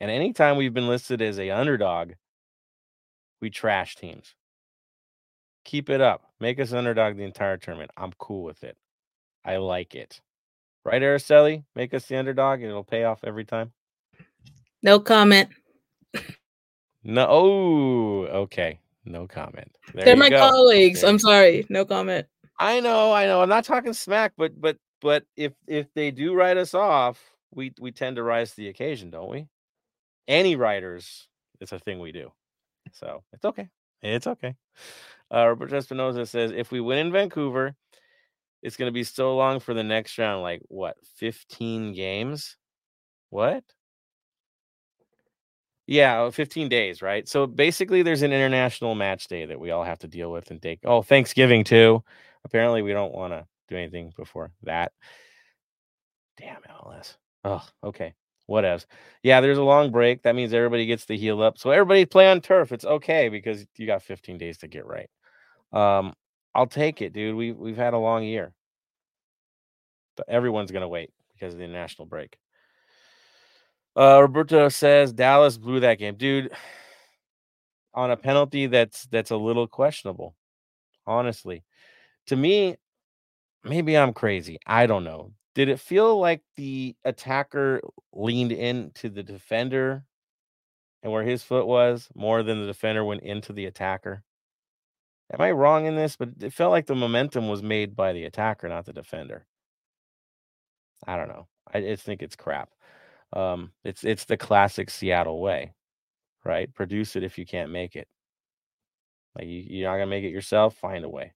[0.00, 2.12] and anytime we've been listed as a underdog,
[3.40, 4.34] we trash teams.
[5.64, 6.32] Keep it up.
[6.40, 7.90] Make us underdog the entire tournament.
[7.96, 8.76] I'm cool with it.
[9.44, 10.20] I like it.
[10.86, 11.64] Right, Araceli?
[11.74, 13.72] Make us the underdog, and it'll pay off every time.
[14.84, 15.48] No comment.
[17.02, 17.26] No.
[17.28, 18.78] Oh, okay.
[19.04, 19.68] No comment.
[19.92, 20.38] There They're my go.
[20.38, 21.00] colleagues.
[21.00, 21.66] There I'm sorry.
[21.68, 22.28] No comment.
[22.60, 23.42] I know, I know.
[23.42, 27.20] I'm not talking smack, but but but if if they do write us off,
[27.52, 29.48] we we tend to rise to the occasion, don't we?
[30.28, 31.26] Any writers,
[31.60, 32.30] it's a thing we do.
[32.92, 33.68] So it's okay.
[34.02, 34.54] It's okay.
[35.34, 37.74] Uh, Robert Espinoza says if we win in Vancouver,
[38.66, 40.42] it's going to be so long for the next round.
[40.42, 40.96] Like what?
[41.18, 42.56] 15 games?
[43.30, 43.62] What?
[45.86, 47.28] Yeah, uh, 15 days, right?
[47.28, 50.60] So basically, there's an international match day that we all have to deal with and
[50.60, 50.80] take.
[50.84, 52.02] Oh, Thanksgiving too.
[52.44, 54.90] Apparently, we don't want to do anything before that.
[56.36, 57.14] Damn MLS.
[57.44, 58.14] Oh, okay.
[58.50, 58.86] Whatevs.
[59.22, 60.22] Yeah, there's a long break.
[60.22, 61.56] That means everybody gets to heal up.
[61.56, 62.72] So everybody play on turf.
[62.72, 65.08] It's okay because you got 15 days to get right.
[65.72, 66.14] Um,
[66.52, 67.36] I'll take it, dude.
[67.36, 68.52] We we've had a long year.
[70.16, 72.38] But everyone's gonna wait because of the national break.
[73.96, 76.52] Uh, Roberto says Dallas blew that game, dude.
[77.94, 80.34] On a penalty that's that's a little questionable,
[81.06, 81.64] honestly.
[82.26, 82.76] To me,
[83.64, 84.58] maybe I'm crazy.
[84.66, 85.32] I don't know.
[85.54, 87.80] Did it feel like the attacker
[88.12, 90.04] leaned into the defender
[91.02, 94.22] and where his foot was more than the defender went into the attacker?
[95.32, 96.16] Am I wrong in this?
[96.16, 99.46] But it felt like the momentum was made by the attacker, not the defender.
[101.06, 101.48] I don't know.
[101.72, 102.70] I just think it's crap.
[103.32, 105.74] Um, it's it's the classic Seattle way,
[106.44, 106.72] right?
[106.74, 108.08] Produce it if you can't make it.
[109.36, 111.32] Like you, you're not gonna make it yourself, find a way.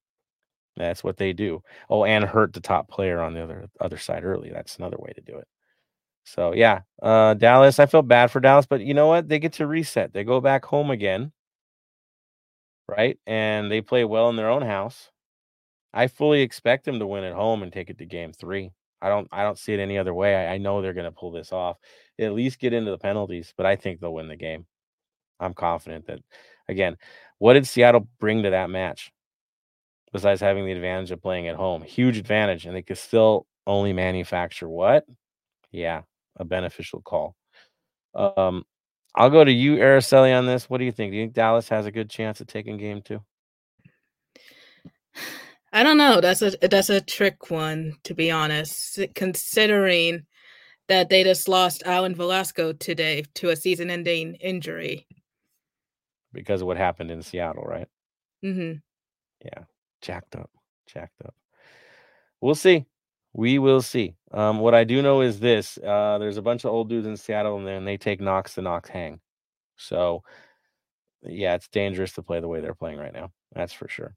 [0.77, 1.63] That's what they do.
[1.91, 4.51] Oh, and hurt the top player on the other other side early.
[4.51, 5.49] That's another way to do it.
[6.25, 7.79] So yeah, uh, Dallas.
[7.81, 9.29] I feel bad for Dallas, but you know what?
[9.29, 10.13] They get to reset.
[10.15, 11.33] They go back home again,
[12.89, 13.19] right?
[13.27, 15.11] And they play well in their own house.
[15.95, 18.73] I fully expect them to win at home and take it to game three.
[19.03, 20.35] I don't I don't see it any other way.
[20.35, 21.79] I, I know they're gonna pull this off.
[22.19, 24.67] At least get into the penalties, but I think they'll win the game.
[25.39, 26.21] I'm confident that
[26.69, 26.97] again,
[27.39, 29.11] what did Seattle bring to that match?
[30.13, 31.83] Besides having the advantage of playing at home.
[31.83, 35.07] Huge advantage, and they could still only manufacture what?
[35.71, 36.03] Yeah,
[36.37, 37.37] a beneficial call.
[38.15, 38.65] Um,
[39.15, 40.69] I'll go to you, Araceli, on this.
[40.69, 41.13] What do you think?
[41.13, 43.21] Do you think Dallas has a good chance of taking game two?
[45.73, 46.21] I don't know.
[46.21, 48.99] That's a that's a trick one, to be honest.
[49.15, 50.27] Considering
[50.89, 55.07] that they just lost Alan Velasco today to a season-ending injury
[56.33, 57.87] because of what happened in Seattle, right?
[58.45, 58.79] Mm-hmm.
[59.45, 59.65] Yeah,
[60.03, 60.51] jacked up,
[60.87, 61.35] jacked up.
[62.41, 62.87] We'll see.
[63.33, 64.17] We will see.
[64.33, 67.17] Um, what I do know is this: uh, there's a bunch of old dudes in
[67.17, 69.21] Seattle, and then they take knocks, the knocks hang.
[69.77, 70.25] So,
[71.23, 73.31] yeah, it's dangerous to play the way they're playing right now.
[73.55, 74.17] That's for sure.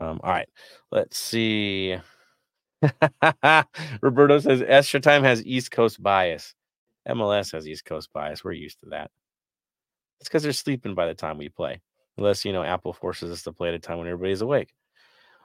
[0.00, 0.48] Um, all right,
[0.90, 1.96] let's see.
[4.02, 6.54] Roberto says extra time has East Coast bias.
[7.08, 8.44] MLS has East Coast bias.
[8.44, 9.10] We're used to that.
[10.20, 11.80] It's because they're sleeping by the time we play,
[12.16, 14.72] unless you know Apple forces us to play at a time when everybody's awake.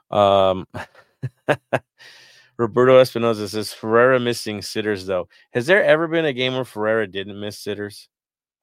[0.09, 0.67] Um,
[2.57, 5.27] Roberto Espinoza says Ferreira missing sitters though.
[5.53, 8.09] Has there ever been a game where Ferreira didn't miss sitters?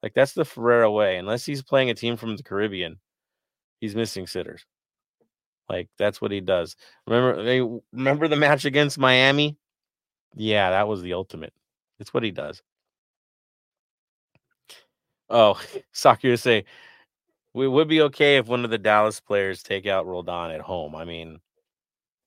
[0.01, 1.17] Like that's the Ferreira way.
[1.17, 2.99] Unless he's playing a team from the Caribbean,
[3.81, 4.65] he's missing sitters.
[5.69, 6.75] Like that's what he does.
[7.05, 9.57] Remember, remember the match against Miami?
[10.35, 11.53] Yeah, that was the ultimate.
[11.99, 12.61] It's what he does.
[15.29, 16.65] Oh, Sakura say
[17.53, 20.95] we would be okay if one of the Dallas players take out Roldan at home.
[20.95, 21.39] I mean,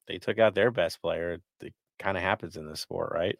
[0.07, 1.39] they took out their best player.
[1.61, 3.39] It kind of happens in this sport, right?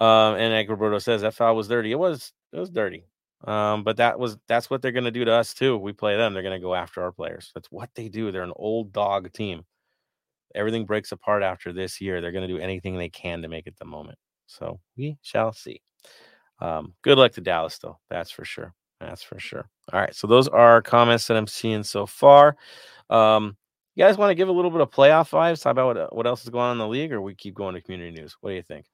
[0.00, 1.92] Um, and like says, that foul was dirty.
[1.92, 3.04] It was it was dirty.
[3.44, 5.76] Um, but that was that's what they're gonna do to us too.
[5.76, 7.50] We play them, they're gonna go after our players.
[7.54, 8.30] That's what they do.
[8.30, 9.64] They're an old dog team.
[10.54, 12.20] Everything breaks apart after this year.
[12.20, 14.18] They're gonna do anything they can to make it the moment.
[14.46, 15.80] So we shall see.
[16.60, 17.98] Um, good luck to Dallas, though.
[18.08, 18.72] That's for sure.
[19.00, 19.68] That's for sure.
[19.92, 20.14] All right.
[20.14, 22.56] So those are comments that I'm seeing so far.
[23.10, 23.56] Um,
[23.94, 25.60] you guys want to give a little bit of playoff vibes?
[25.60, 27.74] Talk about what, what else is going on in the league, or we keep going
[27.74, 28.36] to community news?
[28.40, 28.86] What do you think?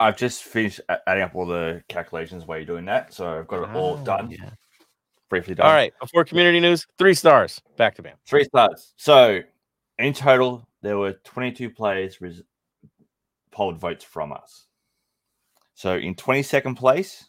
[0.00, 3.68] I've just finished adding up all the calculations while you're doing that, so I've got
[3.68, 4.30] it all Oh, done.
[4.30, 4.50] yeah.
[5.28, 5.66] Briefly done.
[5.66, 5.92] All right.
[6.00, 7.60] Before community news, three stars.
[7.76, 8.16] Back to Bam.
[8.26, 8.94] Three stars.
[8.96, 9.40] So
[9.98, 12.42] in total, there were 22 players res-
[13.50, 14.66] polled votes from us.
[15.74, 17.28] So in 22nd place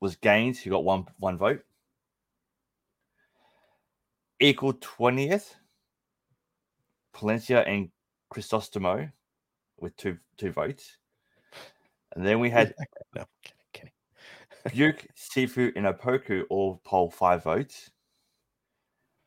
[0.00, 1.62] was Gaines, who got one one vote.
[4.40, 5.54] Equal 20th,
[7.14, 7.90] Palencia and
[8.34, 9.10] Crisostomo
[9.78, 10.96] with two two votes.
[12.14, 12.74] And then we had
[13.14, 13.92] No, kidding, kidding.
[14.68, 17.90] Biuk, Sifu, and Opoku all poll five votes.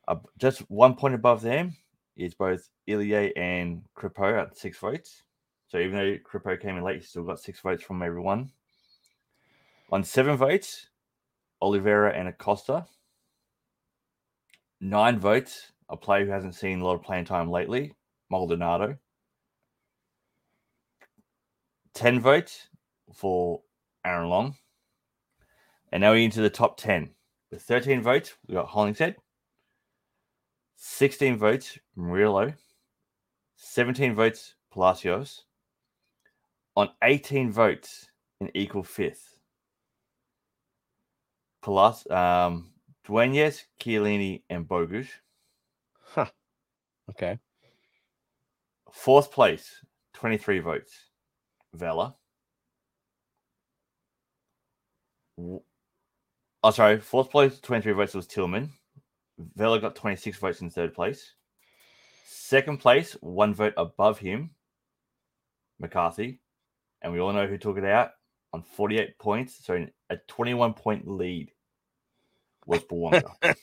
[0.07, 1.75] Uh, just one point above them
[2.15, 5.23] is both Ilie and Crépeau at six votes.
[5.67, 8.51] So even though Crépeau came in late, he still got six votes from everyone.
[9.91, 10.89] On seven votes,
[11.61, 12.85] Olivera and Acosta.
[14.79, 17.93] Nine votes, a player who hasn't seen a lot of playing time lately,
[18.29, 18.97] Maldonado.
[21.93, 22.67] Ten votes
[23.13, 23.61] for
[24.05, 24.55] Aaron Long.
[25.91, 27.09] And now we're into the top 10.
[27.51, 29.15] With 13 votes, we got Hollingshead.
[30.77, 32.53] 16 votes, Murillo.
[33.57, 35.45] 17 votes, Palacios.
[36.75, 38.09] On 18 votes,
[38.41, 39.37] in equal fifth.
[41.63, 42.71] Palac- um,
[43.07, 45.07] Dueñas, Chiellini, and Bogusz.
[45.99, 46.25] Huh.
[47.09, 47.39] Okay.
[48.91, 50.93] Fourth place, 23 votes,
[51.73, 52.15] Vela.
[55.37, 56.99] Oh, sorry.
[56.99, 58.71] Fourth place, 23 votes was Tillman.
[59.55, 61.33] Vela got 26 votes in third place.
[62.25, 64.51] Second place, one vote above him,
[65.79, 66.39] McCarthy.
[67.01, 68.11] And we all know who took it out
[68.53, 69.65] on 48 points.
[69.65, 71.51] So a 21 point lead
[72.65, 73.31] was Bouanga.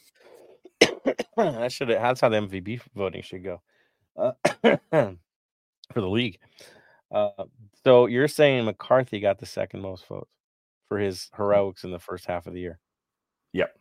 [1.36, 3.62] that should that's how the MVP voting should go
[4.16, 5.16] uh, for
[5.94, 6.38] the league.
[7.10, 7.44] Uh,
[7.82, 10.28] so you're saying McCarthy got the second most votes
[10.92, 11.36] for his mm.
[11.38, 12.78] heroics in the first half of the year?
[13.54, 13.74] Yep.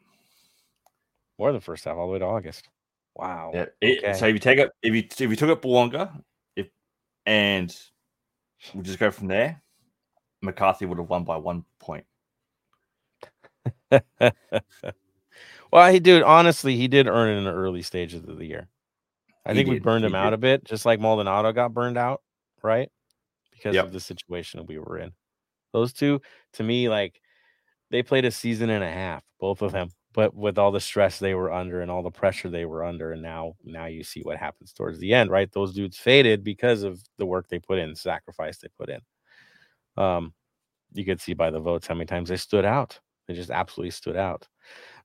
[1.38, 2.70] More than first half, all the way to August.
[3.16, 3.51] Wow.
[3.53, 3.66] Yeah.
[3.82, 4.14] It- Okay.
[4.14, 6.22] So if you take it, if you if you took it Bouanga,
[6.55, 6.70] if
[7.26, 7.76] and
[8.74, 9.62] we'll just go from there.
[10.41, 12.05] McCarthy would have won by one point.
[13.91, 18.68] well, he dude, honestly, he did earn it in the early stages of the year.
[19.45, 21.97] I He think we burned he him out a bit, just like Maldonado got burned
[21.97, 22.22] out,
[22.64, 22.89] right?
[23.51, 23.86] Because Yep.
[23.86, 25.14] of the situation we were in.
[25.74, 26.22] Those two,
[26.53, 27.22] to me, like
[27.91, 31.19] they played a season and a half, both of them, but with all the stress
[31.19, 34.22] they were under and all the pressure they were under, and now now you see
[34.22, 35.51] what happens towards the end, right?
[35.51, 39.01] Those dudes faded because of the work they put in, sacrifice they put in.
[39.97, 40.34] Um,
[40.93, 42.99] you could see by the votes how many times they stood out.
[43.28, 44.47] They just absolutely stood out.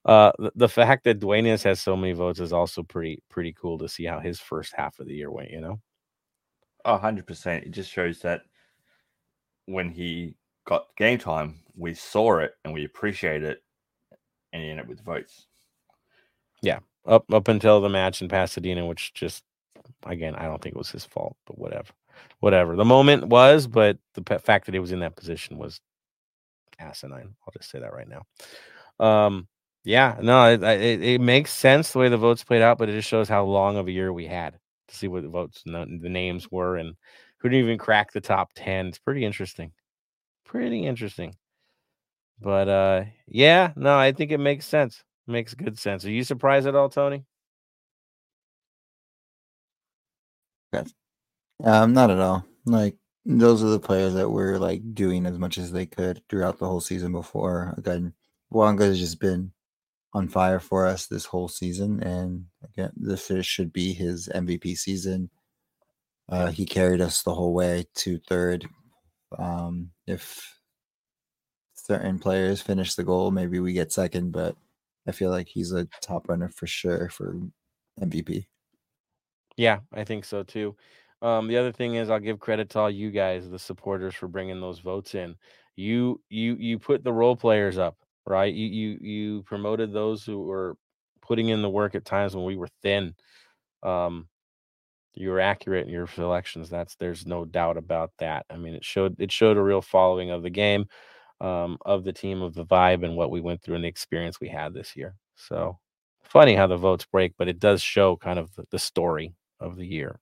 [0.05, 3.79] Uh, the, the fact that Duenas has so many votes is also pretty pretty cool
[3.79, 5.51] to see how his first half of the year went.
[5.51, 5.81] You know,
[6.85, 7.65] Oh, 100%.
[7.67, 8.43] It just shows that
[9.67, 10.37] when he
[10.67, 13.63] got game time, we saw it and we appreciate it
[14.53, 15.47] and he ended up with votes.
[16.63, 19.45] Yeah, up up until the match in Pasadena, which just
[20.05, 21.93] again I don't think it was his fault, but whatever,
[22.41, 22.77] whatever.
[22.77, 25.81] The moment was, but the fact that he was in that position was
[26.79, 27.35] asinine.
[27.47, 28.25] I'll just say that right now.
[29.05, 29.49] Um,
[29.85, 32.93] yeah, no, it, it, it makes sense the way the votes played out, but it
[32.93, 34.59] just shows how long of a year we had
[34.89, 36.97] to see what the votes, the names were, and
[37.39, 38.87] who didn't even crack the top ten.
[38.87, 39.73] It's pretty interesting,
[40.47, 41.35] pretty interesting.
[42.41, 45.03] But uh, yeah, no, I think it makes sense.
[45.27, 46.05] Makes good sense.
[46.05, 47.25] Are you surprised at all, Tony?
[51.65, 52.45] Um, not at all.
[52.67, 56.59] Like those are the players that were like doing as much as they could throughout
[56.59, 57.75] the whole season before.
[57.79, 58.13] Again,
[58.51, 59.53] Wonga has just been
[60.13, 64.75] on fire for us this whole season, and again, this is- should be his MVP
[64.77, 65.31] season.
[66.29, 68.67] Uh, he carried us the whole way to third.
[69.39, 70.59] Um, if
[71.75, 74.57] certain players finish the goal, maybe we get second, but
[75.07, 77.37] I feel like he's a top runner for sure for
[78.01, 78.47] MVP.
[79.57, 80.77] Yeah, I think so too.
[81.23, 84.29] Um, the other thing is, I'll give credit to all you guys, the supporters, for
[84.29, 85.35] bringing those votes in.
[85.77, 88.53] You, you, you put the role players up, right?
[88.53, 90.77] You, you, you promoted those who were
[91.23, 93.15] putting in the work at times when we were thin.
[93.83, 94.29] Um,
[95.17, 96.69] you were accurate in your selections.
[96.71, 98.47] That's there's no doubt about that.
[98.51, 100.87] I mean, it showed it showed a real following of the game,
[101.41, 104.41] um, of the team, of the vibe, and what we went through and the experience
[104.41, 105.15] we had this year.
[105.35, 105.79] So
[106.23, 109.87] funny how the votes break, but it does show kind of the, story of the
[109.87, 110.21] year.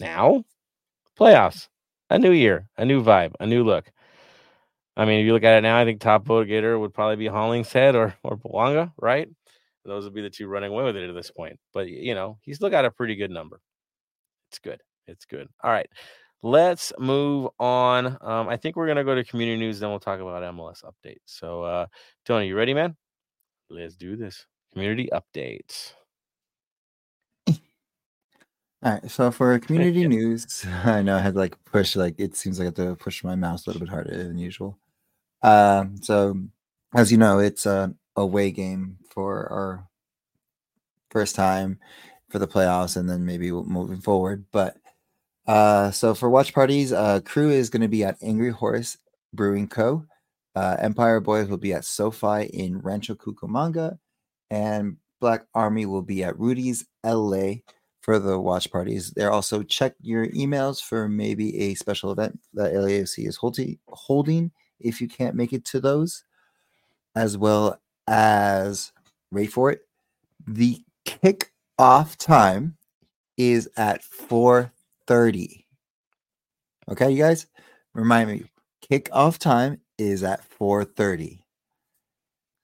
[0.00, 0.44] Now,
[1.18, 1.68] playoffs,
[2.10, 3.90] a new year, a new vibe, a new look.
[4.96, 7.16] I mean, if you look at it now, I think top vote getter would probably
[7.16, 9.28] be Hollingshead or or Bouanga, right?
[9.84, 11.58] Those would be the two running away with it at this point.
[11.72, 13.60] But you know, he's still got a pretty good number.
[14.52, 14.82] It's good.
[15.06, 15.48] It's good.
[15.64, 15.88] All right.
[16.42, 18.18] Let's move on.
[18.20, 21.20] Um, I think we're gonna go to community news, then we'll talk about MLS updates.
[21.24, 21.86] So uh
[22.26, 22.94] Tony, you ready, man?
[23.70, 24.44] Let's do this.
[24.74, 25.94] Community updates.
[27.48, 32.58] All right, so for community news, I know I had like push like it seems
[32.58, 34.78] like I have to push my mouse a little bit harder than usual.
[35.42, 36.36] Um, so
[36.94, 39.88] as you know, it's a away game for our
[41.10, 41.78] first time
[42.32, 44.46] for the playoffs, and then maybe moving forward.
[44.50, 44.76] But
[45.46, 48.96] uh, so for watch parties, uh, crew is going to be at Angry Horse
[49.34, 50.06] Brewing Co.
[50.56, 53.98] Uh, Empire Boys will be at SoFi in Rancho Cucamonga,
[54.50, 57.56] and Black Army will be at Rudy's LA
[58.00, 59.10] for the watch parties.
[59.10, 64.50] There also check your emails for maybe a special event that LAFC is holding holding
[64.80, 66.24] if you can't make it to those,
[67.14, 67.78] as well
[68.08, 68.92] as
[69.30, 69.82] wait for it.
[70.46, 71.51] The kick
[71.82, 72.76] off time
[73.36, 75.66] is at 4:30.
[76.88, 77.46] Okay, you guys?
[77.94, 78.44] Remind me,
[78.80, 81.40] kick off time is at 4:30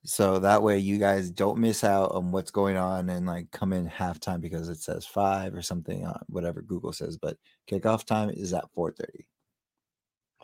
[0.04, 3.72] so that way you guys don't miss out on what's going on and like come
[3.72, 7.36] in halftime because it says five or something on whatever google says but
[7.70, 9.26] kickoff time is at 4.30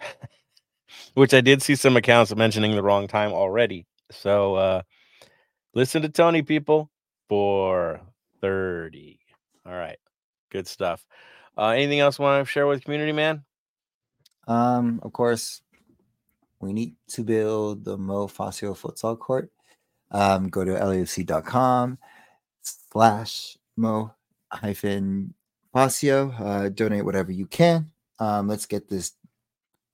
[1.15, 3.87] which I did see some accounts mentioning the wrong time already.
[4.11, 4.83] So uh
[5.75, 6.91] listen to Tony people
[7.29, 8.01] for
[8.45, 9.19] 30.
[9.65, 9.99] All right.
[10.51, 11.07] Good stuff.
[11.57, 13.43] Uh anything else you want to share with community man?
[14.47, 15.63] um of course
[16.61, 19.51] we need to build the mo facio futsal court
[20.11, 21.97] um go to lafc.com
[22.63, 24.13] slash mo
[24.53, 25.33] hyphen
[25.75, 29.13] facio uh donate whatever you can um let's get this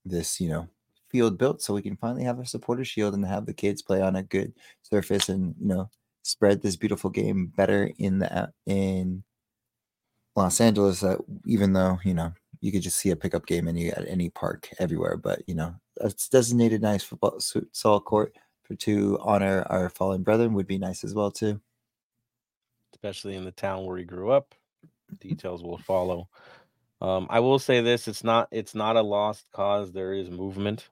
[0.04, 0.68] this you know
[1.08, 4.00] field built so we can finally have a supporter shield and have the kids play
[4.00, 5.88] on a good surface and you know
[6.22, 9.24] spread this beautiful game better in the in
[10.36, 13.88] Los Angeles that even though you know you could just see a pickup game any
[13.88, 19.18] at any park everywhere but you know a designated nice football futsal court for to
[19.22, 21.60] honor our fallen brethren would be nice as well too
[22.92, 24.54] Especially in the town where he grew up.
[25.20, 26.28] Details will follow.
[27.00, 29.90] Um, I will say this: it's not it's not a lost cause.
[29.90, 30.90] There is movement.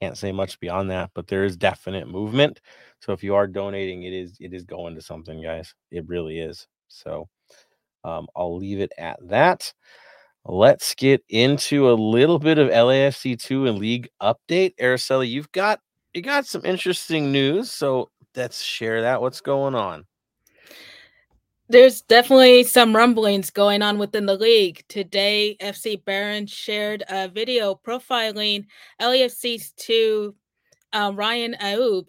[0.00, 2.60] Can't say much beyond that, but there is definite movement.
[3.00, 5.74] So if you are donating, it is it is going to something, guys.
[5.90, 6.66] It really is.
[6.88, 7.28] So
[8.04, 9.72] um, I'll leave it at that.
[10.46, 14.74] Let's get into a little bit of LAFC two and league update.
[14.80, 15.80] Araceli, you've got
[16.14, 19.20] you got some interesting news, so let's share that.
[19.20, 20.06] What's going on?
[21.70, 24.82] There's definitely some rumblings going on within the league.
[24.88, 28.64] Today, FC Bayern shared a video profiling
[29.00, 30.34] LAFC's two
[30.92, 32.06] um, Ryan Ayoub,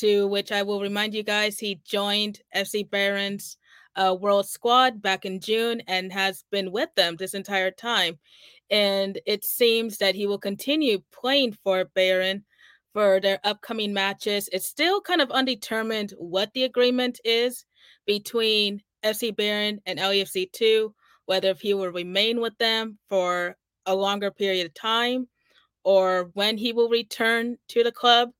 [0.00, 3.56] to which I will remind you guys he joined FC Bayern's
[3.96, 8.18] uh, World Squad back in June and has been with them this entire time.
[8.68, 12.42] And it seems that he will continue playing for Bayern
[12.92, 14.50] for their upcoming matches.
[14.52, 17.64] It's still kind of undetermined what the agreement is
[18.04, 20.94] between FC Bayern and LAFC 2,
[21.26, 25.28] whether if he will remain with them for a longer period of time
[25.84, 28.30] or when he will return to the club.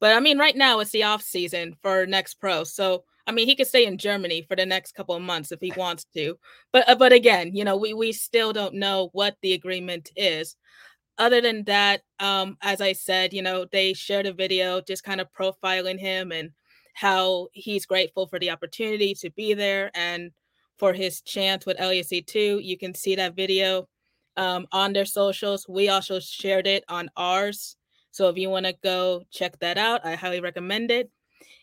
[0.00, 2.64] But I mean, right now it's the off season for next pro.
[2.64, 5.60] So I mean, he could stay in Germany for the next couple of months if
[5.60, 6.38] he wants to.
[6.72, 10.56] But uh, but again, you know, we we still don't know what the agreement is.
[11.18, 15.20] Other than that, um, as I said, you know, they shared a video just kind
[15.20, 16.50] of profiling him and
[17.00, 20.30] how he's grateful for the opportunity to be there and
[20.76, 22.60] for his chance with LAC 2.
[22.62, 23.88] You can see that video
[24.36, 25.64] um, on their socials.
[25.66, 27.76] We also shared it on ours.
[28.10, 31.10] So if you want to go check that out, I highly recommend it.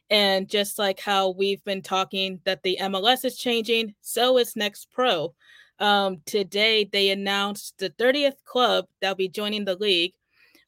[0.09, 4.89] And just like how we've been talking that the MLS is changing, so is Next
[4.91, 5.35] Pro.
[5.77, 10.13] Um, today, they announced the 30th club that'll be joining the league,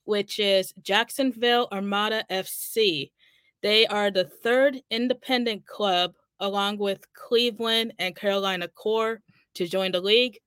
[0.04, 3.10] which is Jacksonville Armada FC.
[3.62, 9.22] They are the third independent club, along with Cleveland and Carolina Core,
[9.56, 10.38] to join the league.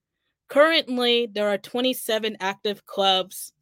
[0.49, 3.53] Currently, there are 27 active clubs.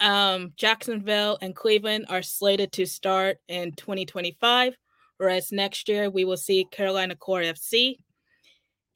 [0.00, 4.74] Um, Jacksonville and Cleveland are slated to start in 2025,
[5.18, 7.96] whereas next year we will see Carolina Core FC.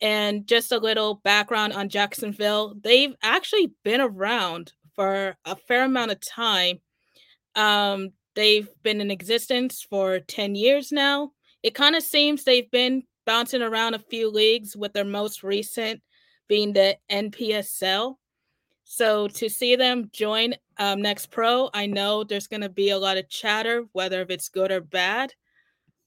[0.01, 6.13] And just a little background on Jacksonville they've actually been around for a fair amount
[6.13, 6.81] of time.
[7.55, 11.33] Um, They've been in existence for 10 years now.
[11.65, 16.01] It kind of seems they've been bouncing around a few leagues, with their most recent
[16.47, 18.15] being the NPSL.
[18.85, 22.99] So to see them join um, Next Pro, I know there's going to be a
[22.99, 25.35] lot of chatter, whether if it's good or bad.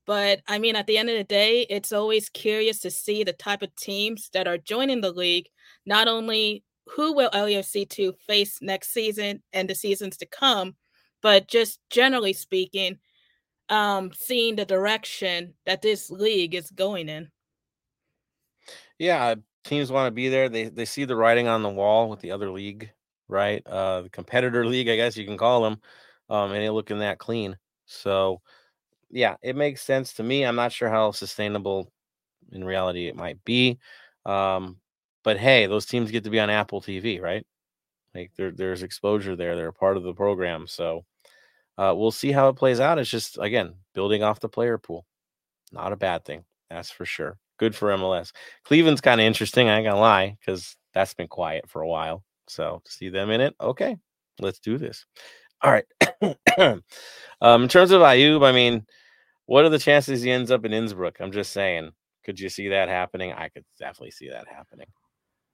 [0.05, 3.33] But I mean, at the end of the day, it's always curious to see the
[3.33, 5.49] type of teams that are joining the league.
[5.85, 6.63] Not only
[6.95, 10.77] who will LAFC2 face next season and the seasons to come,
[11.21, 12.99] but just generally speaking,
[13.69, 17.29] um, seeing the direction that this league is going in.
[18.99, 20.49] Yeah, teams want to be there.
[20.49, 22.91] They they see the writing on the wall with the other league,
[23.27, 23.65] right?
[23.65, 25.81] Uh, the competitor league, I guess you can call them,
[26.29, 27.57] um, and they looking that clean.
[27.85, 28.41] So,
[29.09, 30.45] yeah, it makes sense to me.
[30.45, 31.91] I'm not sure how sustainable
[32.51, 33.79] in reality it might be,
[34.25, 34.77] um,
[35.23, 37.45] but hey, those teams get to be on Apple TV, right?
[38.15, 39.55] Like there, there's exposure there.
[39.55, 41.05] They're a part of the program, so
[41.81, 42.99] uh, we'll see how it plays out.
[42.99, 45.05] It's just again building off the player pool,
[45.71, 46.43] not a bad thing.
[46.69, 47.39] That's for sure.
[47.57, 48.33] Good for MLS.
[48.65, 49.67] Cleveland's kind of interesting.
[49.67, 52.23] I ain't gonna lie, because that's been quiet for a while.
[52.47, 53.97] So to see them in it, okay,
[54.39, 55.07] let's do this.
[55.63, 55.85] All right.
[57.41, 58.85] um, in terms of Ayub, I mean,
[59.47, 61.19] what are the chances he ends up in Innsbruck?
[61.19, 61.91] I'm just saying.
[62.23, 63.33] Could you see that happening?
[63.33, 64.85] I could definitely see that happening.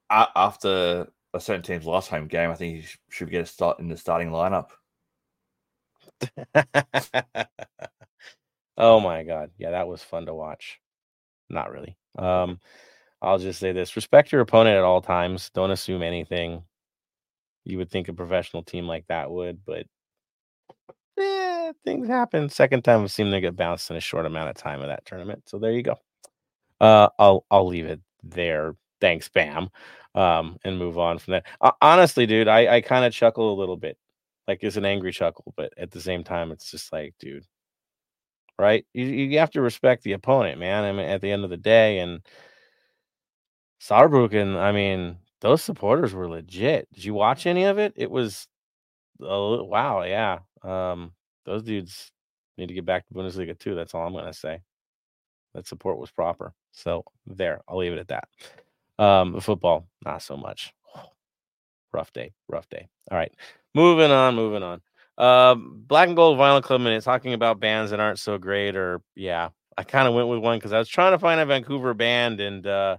[0.10, 3.88] After a certain team's last home game, I think he should get a start in
[3.88, 4.72] the starting lineup.
[8.78, 9.52] Oh my god.
[9.58, 10.80] Yeah, that was fun to watch.
[11.50, 11.98] Not really.
[12.18, 12.60] Um
[13.22, 13.96] I'll just say this.
[13.96, 15.50] Respect your opponent at all times.
[15.52, 16.64] Don't assume anything.
[17.66, 19.86] You would think a professional team like that would, but
[21.20, 22.50] eh, things happen.
[22.50, 25.06] Second time I've seen them get bounced in a short amount of time of that
[25.06, 25.44] tournament.
[25.48, 25.96] So there you go.
[26.82, 28.76] Uh I'll I'll leave it there.
[29.02, 29.70] Thanks, Bam.
[30.16, 31.46] Um, and move on from that.
[31.62, 33.98] Uh, honestly, dude, I, I kind of chuckle a little bit
[34.48, 37.46] like it's an angry chuckle, but at the same time, it's just like, dude,
[38.60, 38.86] right?
[38.94, 40.84] You you have to respect the opponent, man.
[40.84, 42.22] I mean, at the end of the day, and
[43.82, 46.88] Saarbrücken, I mean, those supporters were legit.
[46.94, 47.94] Did you watch any of it?
[47.96, 48.48] It was,
[49.22, 50.40] oh wow, yeah.
[50.64, 51.14] Um,
[51.46, 52.12] those dudes
[52.58, 53.76] need to get back to Bundesliga too.
[53.76, 54.62] That's all I'm gonna say.
[55.54, 56.54] That support was proper.
[56.72, 58.28] So there, I'll leave it at that.
[59.00, 60.74] Um, football, not so much.
[61.98, 62.88] Rough day, rough day.
[63.12, 63.34] All right.
[63.74, 64.82] Moving on, moving on.
[65.18, 69.02] Uh, Black and Gold Vinyl Club minute talking about bands that aren't so great, or
[69.16, 71.96] yeah, I kind of went with one because I was trying to find a Vancouver
[71.96, 72.98] band, and uh,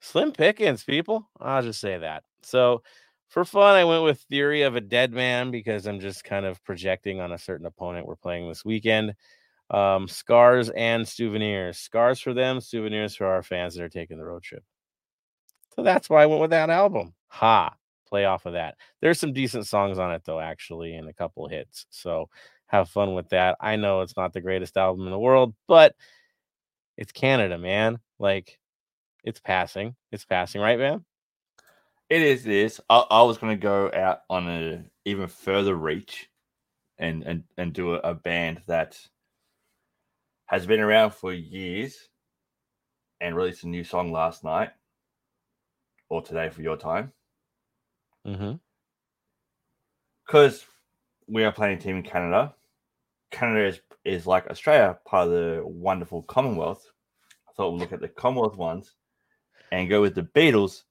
[0.00, 1.28] Slim pickings, people.
[1.40, 2.24] I'll just say that.
[2.42, 2.82] So
[3.28, 6.62] for fun, I went with Theory of a Dead Man because I'm just kind of
[6.64, 9.14] projecting on a certain opponent we're playing this weekend.
[9.68, 11.78] Um, scars and souvenirs.
[11.78, 14.62] Scars for them, souvenirs for our fans that are taking the road trip.
[15.74, 17.12] So that's why I went with that album.
[17.28, 17.74] Ha,
[18.06, 18.76] play off of that.
[19.00, 21.86] There's some decent songs on it though, actually, and a couple hits.
[21.90, 22.28] So
[22.66, 23.56] have fun with that.
[23.60, 25.94] I know it's not the greatest album in the world, but
[26.96, 27.98] it's Canada, man.
[28.18, 28.58] Like
[29.24, 29.94] it's passing.
[30.12, 31.04] It's passing, right, man?
[32.08, 32.80] It is this.
[32.88, 36.30] I, I was to go out on a even further reach,
[36.98, 38.98] and and and do a, a band that
[40.46, 42.08] has been around for years,
[43.20, 44.70] and released a new song last night,
[46.08, 47.12] or today for your time.
[48.26, 48.52] Mm-hmm.
[50.26, 50.64] Because
[51.28, 52.54] we are playing a team in Canada.
[53.30, 56.90] Canada is, is like Australia, part of the wonderful Commonwealth.
[57.48, 58.94] I thought we'd look at the Commonwealth ones
[59.70, 60.82] and go with the Beatles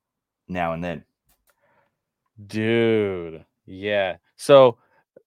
[0.47, 1.03] now and then.
[2.47, 3.45] Dude.
[3.65, 4.17] Yeah.
[4.35, 4.77] So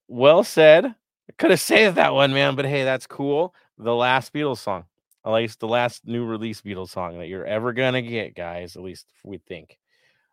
[0.06, 0.86] well said.
[0.86, 3.54] I could have saved that one, man, but hey, that's cool.
[3.76, 4.84] The last Beatles song.
[5.24, 8.76] At least the last new release Beatles song that you're ever gonna get, guys.
[8.76, 9.78] At least we think.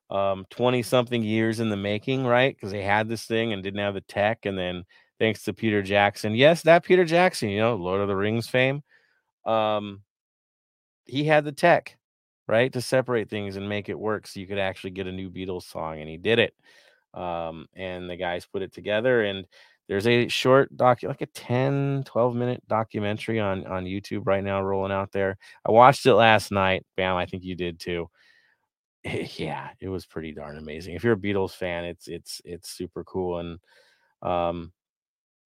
[0.09, 2.55] Um, 20 something years in the making, right?
[2.55, 4.83] Because they had this thing and didn't have the tech, and then
[5.19, 6.35] thanks to Peter Jackson.
[6.35, 8.83] Yes, that Peter Jackson, you know, Lord of the Rings fame.
[9.45, 10.03] Um,
[11.05, 11.97] he had the tech,
[12.47, 15.29] right, to separate things and make it work so you could actually get a new
[15.29, 16.53] Beatles song, and he did it.
[17.13, 19.45] Um, and the guys put it together, and
[19.87, 24.61] there's a short doc, like a 10, 12 minute documentary on on YouTube right now
[24.61, 25.37] rolling out there.
[25.67, 26.85] I watched it last night.
[26.97, 28.09] Bam, I think you did too.
[29.39, 30.95] Yeah, it was pretty darn amazing.
[30.95, 33.59] If you're a Beatles fan, it's it's it's super cool and
[34.21, 34.73] um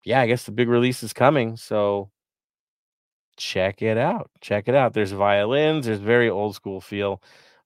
[0.05, 2.12] yeah, I guess the big release is coming, so
[3.38, 4.30] check it out.
[4.41, 4.93] Check it out.
[4.93, 7.22] There's violins, there's very old school feel.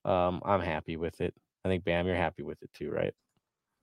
[0.06, 1.34] Um, I'm happy with it.
[1.66, 3.14] I think Bam, you're happy with it too, right?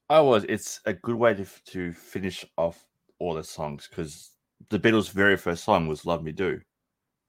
[0.08, 0.44] I was.
[0.44, 2.86] It's a good way to to finish off
[3.18, 4.36] all the songs because
[4.68, 6.61] the Beatles' very first song was "Love Me Do,"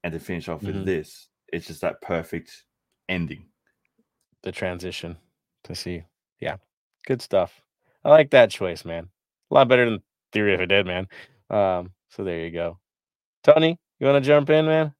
[0.04, 0.84] and to finish off Mhm.
[0.84, 2.66] with this, it's just that perfect
[3.08, 3.51] ending.
[4.42, 5.16] The transition
[5.64, 6.04] to see.
[6.40, 6.56] Yeah,
[7.06, 7.62] good stuff.
[8.04, 9.08] I like that choice, man.
[9.50, 11.08] A lot better than Theory of a Dead Man.
[11.50, 12.78] Um, so there you go.
[13.44, 14.94] Tony, you want to jump in, man?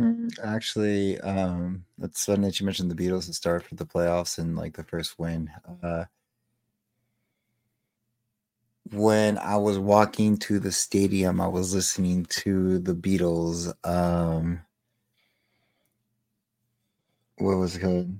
[0.00, 4.38] Mm, Actually, um, that's funny that you mentioned the Beatles to start for the playoffs
[4.38, 5.50] and like the first win.
[5.82, 6.04] Uh,
[8.92, 13.72] when I was walking to the stadium, I was listening to the Beatles.
[13.86, 14.62] Um,
[17.38, 18.16] what was it called?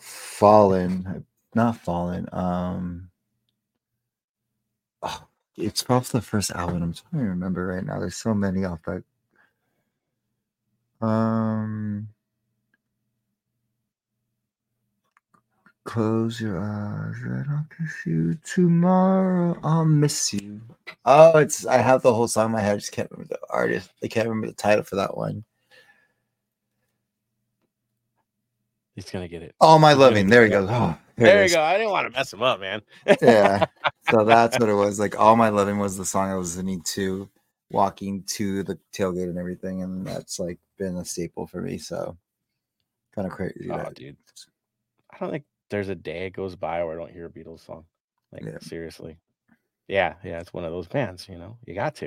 [0.00, 1.24] Fallen,
[1.54, 2.28] not Fallen.
[2.32, 3.10] Um,
[5.02, 5.26] oh,
[5.56, 6.82] it's off the first album.
[6.82, 8.00] I'm trying to remember right now.
[8.00, 9.04] There's so many off that.
[11.06, 12.08] Um,
[15.84, 17.16] close your eyes.
[17.22, 19.58] And I don't kiss you tomorrow.
[19.62, 20.60] I'll miss you.
[21.04, 21.66] Oh, it's.
[21.66, 22.74] I have the whole song in my head.
[22.74, 23.90] I just can't remember the artist.
[24.02, 25.44] I can't remember the title for that one.
[29.02, 29.54] He's gonna get it.
[29.60, 30.28] All my He's loving.
[30.28, 30.52] There it.
[30.52, 30.66] you go.
[30.68, 31.62] Oh, There, it you go.
[31.62, 32.82] I didn't want to mess him up, man.
[33.22, 33.64] yeah.
[34.10, 34.98] So that's what it was.
[34.98, 37.28] Like all my loving was the song I was listening to,
[37.70, 41.78] walking to the tailgate and everything, and that's like been a staple for me.
[41.78, 42.16] So
[43.14, 43.68] kind of crazy.
[43.70, 44.16] Oh, that- dude.
[45.12, 47.64] I don't think there's a day it goes by where I don't hear a Beatles
[47.64, 47.84] song.
[48.32, 48.58] Like Yeah.
[48.60, 49.16] seriously.
[49.86, 51.56] Yeah, yeah, it's one of those bands, you know.
[51.66, 52.06] You got to.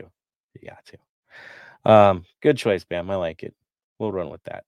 [0.59, 1.89] You got to.
[1.91, 3.09] Um, good choice, Bam.
[3.09, 3.53] I like it.
[3.97, 4.65] We'll run with that.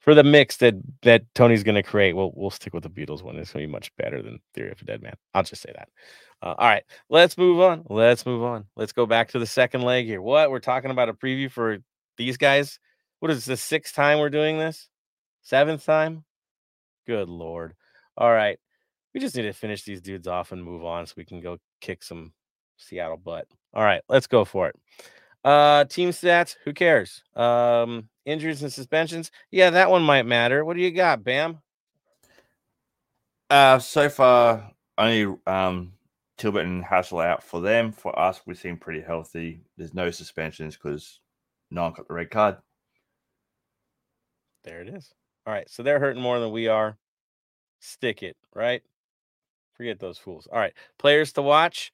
[0.00, 3.36] For the mix that that Tony's gonna create, we'll we'll stick with the Beatles one.
[3.36, 5.14] It's gonna be much better than Theory of a Dead Man.
[5.34, 5.88] I'll just say that.
[6.42, 7.84] Uh, all right, let's move on.
[7.90, 8.64] Let's move on.
[8.76, 10.22] Let's go back to the second leg here.
[10.22, 11.78] What we're talking about a preview for
[12.16, 12.78] these guys.
[13.18, 14.88] What is the sixth time we're doing this?
[15.42, 16.24] Seventh time?
[17.06, 17.74] Good lord.
[18.16, 18.58] All right.
[19.12, 21.58] We just need to finish these dudes off and move on so we can go
[21.80, 22.32] kick some
[22.76, 23.46] Seattle butt.
[23.74, 24.76] All right, let's go for it.
[25.44, 27.22] Uh team stats, who cares?
[27.34, 29.30] Um injuries and suspensions.
[29.50, 30.64] Yeah, that one might matter.
[30.64, 31.58] What do you got, Bam?
[33.48, 35.92] Uh, so far, only um,
[36.38, 37.90] Tilbert and Hassel out for them.
[37.90, 39.60] For us, we seem pretty healthy.
[39.76, 41.20] There's no suspensions because
[41.70, 42.58] no one got the red card.
[44.62, 45.12] There it is.
[45.46, 46.96] All right, so they're hurting more than we are.
[47.80, 48.82] Stick it, right?
[49.72, 50.46] Forget those fools.
[50.52, 51.92] All right, players to watch.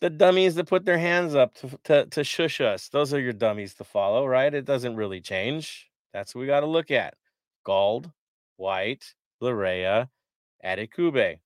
[0.00, 2.88] The dummies that put their hands up to, to, to shush us.
[2.88, 4.52] Those are your dummies to follow, right?
[4.52, 5.88] It doesn't really change.
[6.12, 7.14] That's what we got to look at.
[7.64, 8.10] Gauld,
[8.56, 10.08] White, Laryea,
[10.64, 11.38] Adekugbe.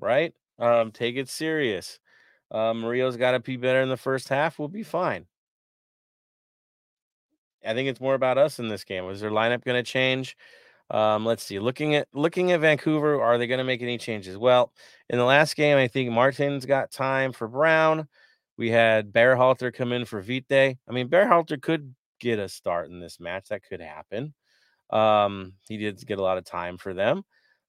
[0.00, 0.34] Right?
[0.58, 1.98] Um, take it serious.
[2.50, 4.58] Uh, Mario's got to be better in the first half.
[4.58, 5.26] We'll be fine.
[7.64, 9.08] I think it's more about us in this game.
[9.08, 10.36] Is their lineup going to change?
[10.90, 11.58] Um, let's see.
[11.58, 14.36] Looking at looking at Vancouver, are they going to make any changes?
[14.36, 14.72] Well,
[15.08, 18.08] in the last game, I think Martin's got time for Brown.
[18.58, 20.52] We had Berhalter come in for Vite.
[20.52, 23.48] I mean, Berhalter could get a start in this match.
[23.48, 24.34] That could happen.
[24.90, 27.24] Um, he did get a lot of time for them.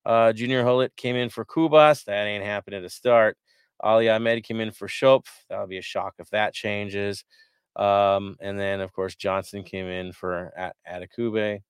[0.06, 2.04] Uh, Junior Hoilett came in for Cubas.
[2.04, 3.38] That ain't happening to start.
[3.80, 5.26] Ali Ahmed came in for Schoepf.
[5.50, 7.24] That'll be a shock if that changes.
[7.76, 11.62] Um, and then, of course, Johnson came in for at Adekugbe.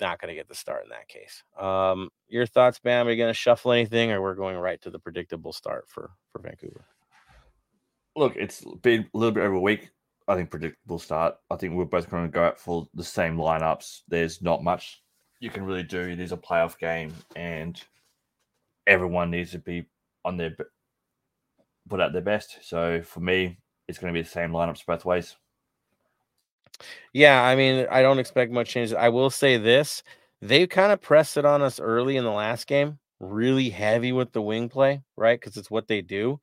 [0.00, 1.42] Not going to get the start in that case.
[1.58, 3.06] Um, your thoughts, Bam?
[3.06, 6.10] Are you going to shuffle anything, or we're going right to the predictable start for
[6.30, 6.84] for Vancouver?
[8.16, 9.90] Look, it's been a little bit over a week.
[10.26, 11.36] I think predictable start.
[11.50, 14.02] I think we're both going to go out for the same lineups.
[14.08, 15.02] There's not much
[15.40, 16.00] you can really do.
[16.00, 17.80] It is a playoff game, and
[18.86, 19.86] everyone needs to be
[20.24, 20.56] on their
[21.88, 22.58] put out their best.
[22.62, 25.36] So for me, it's going to be the same lineups both ways.
[27.12, 28.92] Yeah, I mean, I don't expect much change.
[28.92, 30.02] I will say this:
[30.42, 34.32] they kind of pressed it on us early in the last game, really heavy with
[34.32, 35.40] the wing play, right?
[35.40, 36.40] Because it's what they do.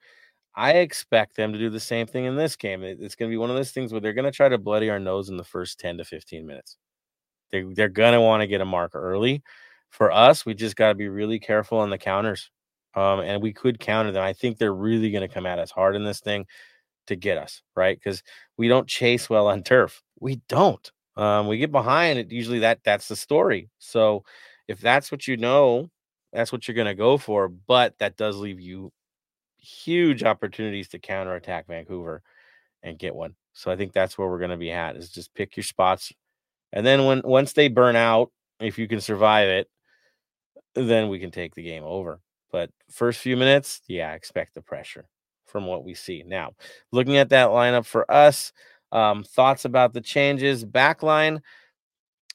[0.55, 2.83] I expect them to do the same thing in this game.
[2.83, 4.89] It's going to be one of those things where they're going to try to bloody
[4.89, 6.77] our nose in the first 10 to 15 minutes.
[7.51, 9.43] They, they're going to want to get a mark early.
[9.89, 12.49] For us, we just got to be really careful on the counters.
[12.95, 14.23] Um, and we could counter them.
[14.23, 16.45] I think they're really going to come at us hard in this thing
[17.07, 17.97] to get us, right?
[17.97, 18.23] Because
[18.57, 20.01] we don't chase well on turf.
[20.21, 20.89] We don't.
[21.17, 22.31] Um, we get behind it.
[22.31, 23.69] Usually that that's the story.
[23.79, 24.23] So
[24.69, 25.89] if that's what you know,
[26.31, 27.49] that's what you're going to go for.
[27.49, 28.93] But that does leave you
[29.57, 32.21] huge opportunities to counterattack Vancouver
[32.81, 33.35] and get one.
[33.53, 36.13] So I think that's where we're going to be at is just pick your spots.
[36.71, 39.69] And then when once they burn out, if you can survive it,
[40.75, 42.21] then we can take the game over.
[42.51, 45.05] But first few minutes, yeah, expect the pressure
[45.45, 46.23] from what we see.
[46.25, 46.53] Now,
[46.91, 48.53] looking at that lineup for us,
[48.91, 50.65] um, thoughts about the changes.
[50.65, 51.41] Backline,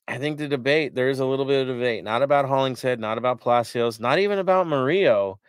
[0.08, 3.18] I think the debate, there is a little bit of debate, not about Hollingshead, not
[3.18, 5.40] about Palacios, not even about Murillo.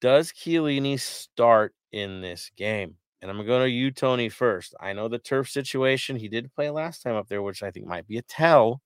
[0.00, 2.96] Does Chiellini start in this game?
[3.20, 4.74] And I'm going to go to you, Tony, first.
[4.80, 6.16] I know the turf situation.
[6.16, 8.82] He did play last time up there, which I think might be a tell.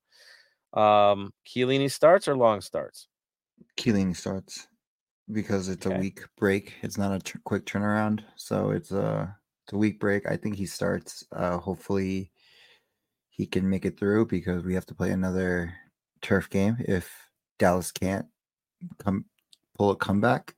[0.75, 3.09] Um, Chiellini starts or long starts?
[3.79, 4.69] Chiellini starts
[5.33, 5.97] because it's okay.
[5.97, 6.75] a week break.
[6.83, 9.35] It's not a t- quick turnaround, so it's a
[9.67, 10.31] it's a week break.
[10.31, 11.27] I think he starts.
[11.33, 12.31] Uh, hopefully,
[13.31, 15.75] he can make it through because we have to play another
[16.23, 17.13] turf game if
[17.59, 18.27] Dallas can't
[18.99, 19.25] come
[19.77, 20.55] pull a comeback.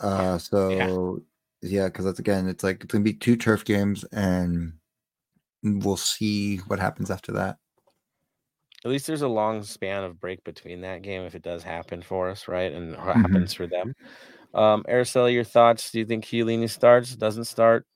[0.00, 1.22] Uh, so
[1.60, 4.72] yeah, because that's again, it's like it's gonna be two turf games, and
[5.62, 7.58] we'll see what happens after that.
[8.86, 12.00] At least there's a long span of break between that game if it does happen
[12.00, 12.72] for us, right?
[12.72, 13.20] And what mm-hmm.
[13.20, 13.94] happens for them.
[14.54, 15.90] Um, Araceli, your thoughts?
[15.90, 17.14] Do you think Chiellini starts?
[17.16, 17.86] Doesn't start?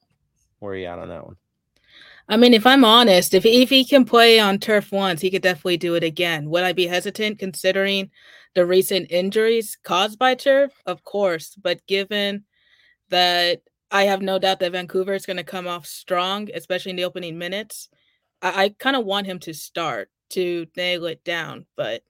[0.59, 1.37] Where are you at on that one?
[2.29, 5.43] I mean, if I'm honest, if if he can play on turf once, he could
[5.43, 6.51] definitely do it again.
[6.51, 8.11] Would I be hesitant considering
[8.55, 10.73] the recent injuries caused by turf?
[10.87, 12.45] Of course, but given
[13.11, 13.61] that
[13.93, 17.05] I have no doubt that Vancouver is going to come off strong, especially in the
[17.05, 17.89] opening minutes,
[18.43, 21.67] I, I kind of want him to start to nail it down.
[21.77, 22.03] But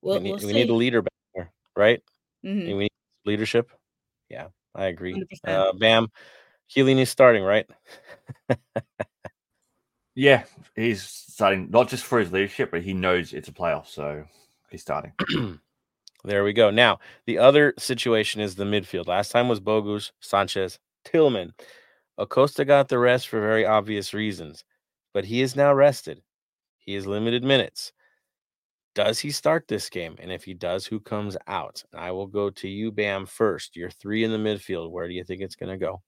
[0.00, 2.00] we'll, we, need, we'll we need a leader back there, right?
[2.44, 2.76] Mm-hmm.
[2.76, 2.90] We need
[3.24, 3.70] leadership.
[4.28, 5.24] Yeah, I agree.
[5.46, 6.08] Uh, Bam,
[6.68, 7.66] Chiellini's starting, right?
[10.14, 14.24] yeah, he's starting not just for his leadership, but he knows it's a playoff, so
[14.70, 15.12] he's starting.
[16.24, 16.70] there we go.
[16.70, 19.06] Now, the other situation is the midfield.
[19.06, 21.54] Last time was Bogusz, Sanchez, Tillman.
[22.16, 24.64] Acosta got the rest for very obvious reasons,
[25.12, 26.22] but he is now rested.
[26.78, 27.92] He has limited minutes.
[28.94, 30.16] Does he start this game?
[30.20, 31.82] And if he does, who comes out?
[31.92, 33.74] And I will go to you, Bam, first.
[33.74, 34.90] You're three in the midfield.
[34.90, 36.02] Where do you think it's going to go?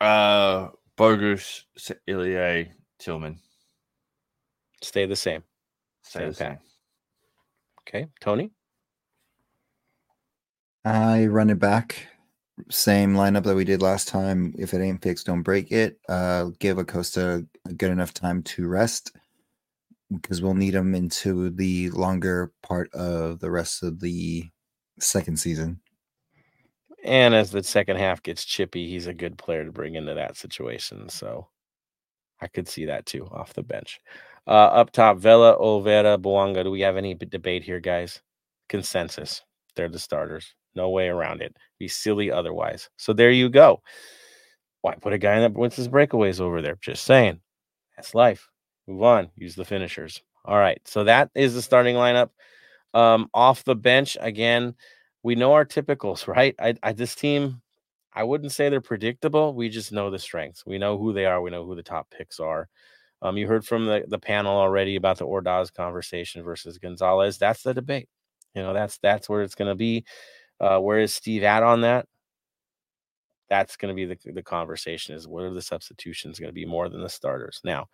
[0.00, 1.64] Uh, Bogusz,
[2.08, 3.40] Ilie, Tillman.
[4.80, 5.42] Stay the same.
[6.02, 6.58] Stay same the same.
[7.80, 8.52] Okay, Tony.
[10.84, 12.06] I run it back.
[12.70, 14.54] Same lineup that we did last time.
[14.56, 15.98] If it ain't fixed, don't break it.
[16.08, 19.12] Uh, give Acosta a good enough time to rest
[20.12, 24.44] because we'll need him into the longer part of the rest of the
[24.98, 25.80] second season.
[27.04, 30.36] And as the second half gets chippy, he's a good player to bring into that
[30.36, 31.08] situation.
[31.08, 31.48] So
[32.40, 34.00] I could see that too off the bench.
[34.46, 36.64] Uh, up top, Vela, Olivera, Bouanga.
[36.64, 38.22] Do we have any debate here, guys?
[38.68, 39.42] Consensus.
[39.76, 40.54] They're the starters.
[40.74, 41.56] No way around it.
[41.78, 42.88] Be silly otherwise.
[42.96, 43.82] So there you go.
[44.80, 46.78] Why put a guy that wins his breakaways over there?
[46.80, 47.40] Just saying.
[47.96, 48.48] That's life.
[48.88, 49.30] Move on.
[49.36, 50.22] Use the finishers.
[50.44, 50.80] All right.
[50.86, 52.30] So that is the starting lineup.
[52.94, 54.74] Um, off the bench again
[55.22, 56.54] we know our typicals, right?
[56.58, 57.60] I, I this team,
[58.12, 59.54] I wouldn't say they're predictable.
[59.54, 60.64] We just know the strengths.
[60.66, 61.40] We know who they are.
[61.42, 62.68] We know who the top picks are.
[63.20, 67.38] Um, you heard from the, the panel already about the Ordaz conversation versus Gonzalez.
[67.38, 68.08] That's the debate.
[68.54, 70.04] You know, that's that's where it's going to be.
[70.60, 72.06] Uh, where is Steve at on that?
[73.48, 76.66] That's going to be the, the conversation is what are the substitutions going to be
[76.66, 77.60] more than the starters?
[77.64, 77.88] Now,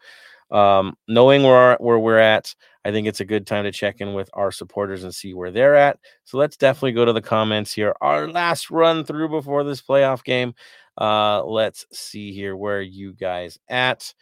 [0.51, 4.15] um, knowing where, where we're at, I think it's a good time to check in
[4.15, 5.99] with our supporters and see where they're at.
[6.25, 7.95] So let's definitely go to the comments here.
[8.01, 10.55] Our last run through before this playoff game.
[11.01, 14.15] Uh, let's see here where you guys at.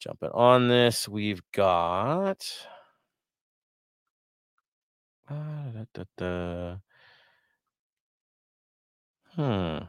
[0.00, 2.46] Jumping on this, we've got.
[5.28, 5.34] Uh,
[5.72, 6.76] da, da, da.
[9.36, 9.84] Hmm.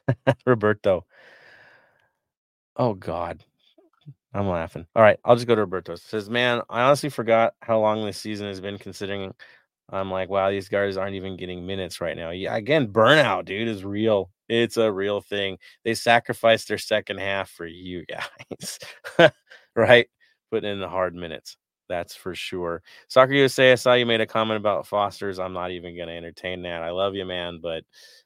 [0.46, 1.06] Roberto.
[2.76, 3.44] Oh God.
[4.34, 4.86] I'm laughing.
[4.96, 5.92] All right, I'll just go to Roberto.
[5.92, 9.34] It says, man, I honestly forgot how long this season has been considering
[9.90, 12.30] I'm like, wow, these guys aren't even getting minutes right now.
[12.30, 14.30] Yeah, again, burnout, dude, is real.
[14.48, 15.58] It's a real thing.
[15.84, 18.04] They sacrificed their second half for you
[18.38, 18.78] guys,
[19.76, 20.08] right?
[20.50, 21.56] Putting in the hard minutes.
[21.92, 22.82] That's for sure.
[23.08, 25.38] Soccer USA, I saw you made a comment about Foster's.
[25.38, 26.82] I'm not even going to entertain that.
[26.82, 27.84] I love you, man, but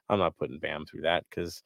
[0.08, 1.64] I'm not putting Bam through that because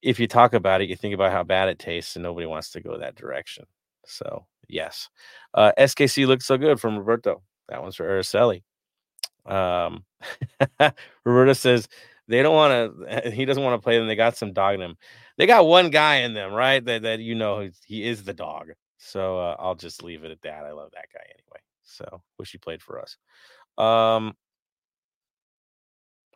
[0.00, 2.70] if you talk about it, you think about how bad it tastes, and nobody wants
[2.70, 3.66] to go that direction.
[4.06, 5.10] So, yes.
[5.52, 7.42] Uh, SKC looks so good from Roberto.
[7.68, 8.62] That one's for Araceli.
[9.44, 10.04] Um,
[11.26, 11.88] Roberto says
[12.26, 14.08] they don't want to, he doesn't want to play them.
[14.08, 14.96] They got some dog in them.
[15.36, 16.82] They got one guy in them, right?
[16.82, 18.68] That, that you know, he is the dog.
[18.98, 20.64] So uh, I'll just leave it at that.
[20.64, 21.60] I love that guy anyway.
[21.82, 23.16] So wish he played for us.
[23.78, 24.34] Um,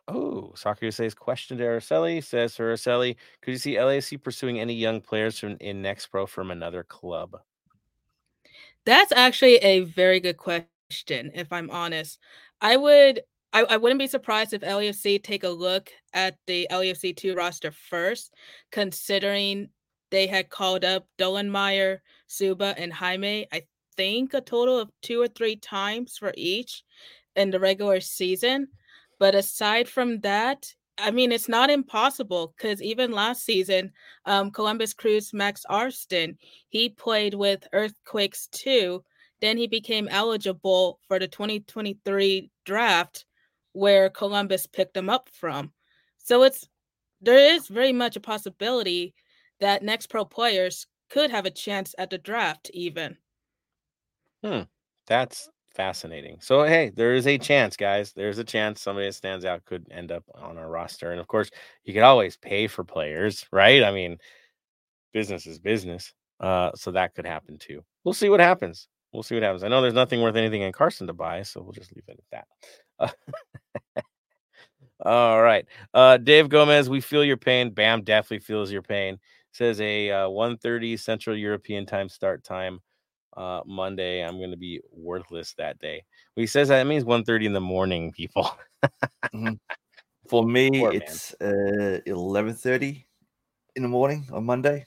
[0.07, 4.73] oh, Soccer USA's question to Araceli says for Araceli, could you see LAC pursuing any
[4.73, 7.37] young players from in next pro from another club?
[8.85, 12.19] That's actually a very good question, if I'm honest.
[12.61, 13.21] I would
[13.53, 17.71] I, I wouldn't be surprised if LAFC take a look at the LAFC 2 roster
[17.71, 18.33] first,
[18.71, 19.69] considering
[20.09, 23.63] they had called up Dollenmeyer, Suba, and Jaime, I
[23.95, 26.83] think a total of two or three times for each
[27.35, 28.67] in the regular season.
[29.19, 33.91] But aside from that, I mean, it's not impossible because even last season,
[34.25, 36.37] um, Columbus Crew's Max Arfsten,
[36.69, 39.03] he played with Earthquakes too.
[39.41, 43.25] Then he became eligible for the 2023 draft
[43.73, 45.71] where Columbus picked him up from.
[46.19, 46.67] So it's
[47.21, 49.13] there is very much a possibility
[49.59, 53.15] that next pro players could have a chance at the draft even.
[54.43, 54.61] Hmm.
[55.05, 56.37] That's fascinating.
[56.41, 58.13] So hey, there is a chance, guys.
[58.13, 61.11] There's a chance somebody that stands out could end up on our roster.
[61.11, 61.51] And of course,
[61.83, 63.83] you could always pay for players, right?
[63.83, 64.17] I mean,
[65.13, 66.13] business is business.
[66.39, 67.83] Uh, so that could happen too.
[68.03, 68.87] We'll see what happens.
[69.11, 69.63] We'll see what happens.
[69.63, 72.19] I know there's nothing worth anything in Carson to buy, so we'll just leave it
[72.31, 72.45] at
[72.99, 73.13] that.
[73.95, 74.01] Uh,
[75.05, 75.67] all right.
[75.93, 77.69] Uh, Dave Gomez, we feel your pain.
[77.69, 79.19] Bam definitely feels your pain
[79.53, 82.81] says a uh, 1.30 Central European time start time
[83.37, 84.21] uh, Monday.
[84.21, 86.03] I'm going to be worthless that day.
[86.35, 88.51] Well, he says that means 1.30 in the morning, people.
[88.83, 89.53] mm-hmm.
[90.29, 93.03] For me, Poor it's uh, 11.30
[93.75, 94.85] in the morning on Monday.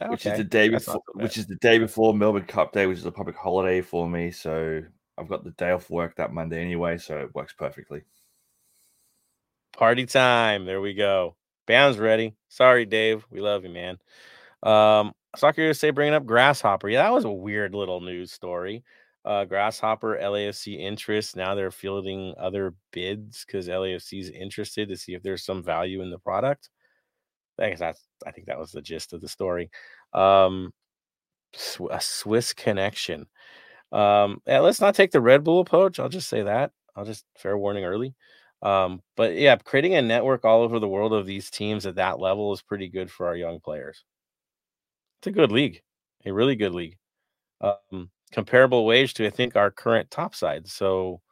[0.00, 0.10] Okay.
[0.10, 3.06] Which is the day before, which is the day before Melbourne Cup Day, which is
[3.06, 4.32] a public holiday for me.
[4.32, 4.82] So
[5.16, 8.02] I've got the day off work that Monday anyway, so it works perfectly.
[9.72, 10.64] Party time!
[10.64, 11.36] There we go.
[11.66, 12.34] Bam's ready.
[12.48, 13.24] Sorry, Dave.
[13.30, 13.98] We love you, man.
[14.62, 16.88] Um, Soccer USA bringing up Grasshopper.
[16.88, 18.84] Yeah, that was a weird little news story.
[19.24, 21.36] Uh, Grasshopper, LAFC interest.
[21.36, 26.02] Now they're fielding other bids because LAFC is interested to see if there's some value
[26.02, 26.68] in the product.
[27.58, 28.02] I guess that's.
[28.26, 29.70] I think that was the gist of the story.
[30.12, 30.72] Um,
[31.90, 33.26] a Swiss connection.
[33.92, 35.98] Um, let's not take the Red Bull approach.
[36.00, 36.72] I'll just say that.
[36.96, 38.14] I'll just fair warning early.
[38.62, 42.20] Um, but yeah, creating a network all over the world of these teams at that
[42.20, 44.04] level is pretty good for our young players.
[45.20, 45.82] It's a good league,
[46.26, 46.98] a really good league.
[47.60, 50.68] Um, comparable wage to I think our current top side.
[50.68, 51.22] So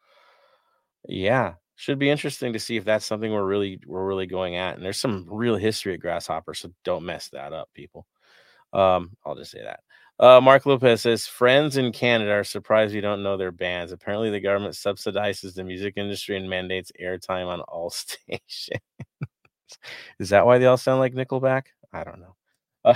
[1.08, 4.76] yeah, should be interesting to see if that's something we're really we're really going at.
[4.76, 8.06] And there's some real history at Grasshopper, so don't mess that up, people.
[8.72, 9.80] Um, I'll just say that.
[10.20, 13.90] Uh, Mark Lopez says friends in Canada are surprised you don't know their bands.
[13.90, 18.80] Apparently, the government subsidizes the music industry and mandates airtime on all stations.
[20.18, 21.68] Is that why they all sound like Nickelback?
[21.90, 22.36] I don't know.
[22.84, 22.94] Uh,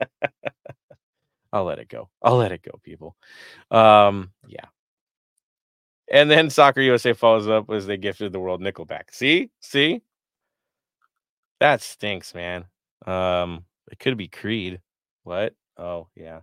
[1.52, 2.08] I'll let it go.
[2.22, 3.14] I'll let it go, people.
[3.70, 4.66] Um, yeah.
[6.10, 9.12] And then Soccer USA follows up as they gifted the world Nickelback.
[9.12, 10.00] See, see,
[11.60, 12.64] that stinks, man.
[13.06, 14.80] Um, it could be Creed.
[15.24, 15.54] What?
[15.80, 16.40] Oh yeah.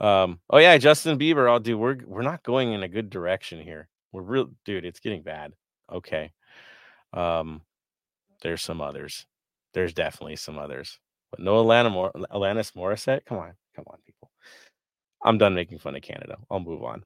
[0.00, 1.48] Um, oh yeah, Justin Bieber.
[1.48, 1.78] I'll do.
[1.78, 3.88] We're we're not going in a good direction here.
[4.12, 4.84] We're real, dude.
[4.84, 5.52] It's getting bad.
[5.90, 6.32] Okay.
[7.14, 7.62] Um,
[8.42, 9.26] there's some others.
[9.72, 10.98] There's definitely some others.
[11.30, 13.24] But no Atlanta Mor- Alanis Morissette.
[13.24, 14.30] Come on, come on, people.
[15.24, 16.36] I'm done making fun of Canada.
[16.50, 17.04] I'll move on.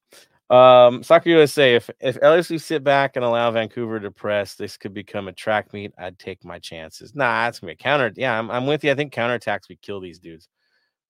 [0.49, 1.75] Um, Soccer USA.
[1.75, 5.73] If if LSU sit back and allow Vancouver to press, this could become a track
[5.73, 5.93] meet.
[5.99, 7.15] I'd take my chances.
[7.15, 8.13] Nah, that's gonna be a counter.
[8.17, 8.91] Yeah, I'm, I'm with you.
[8.91, 10.49] I think counterattacks would kill these dudes.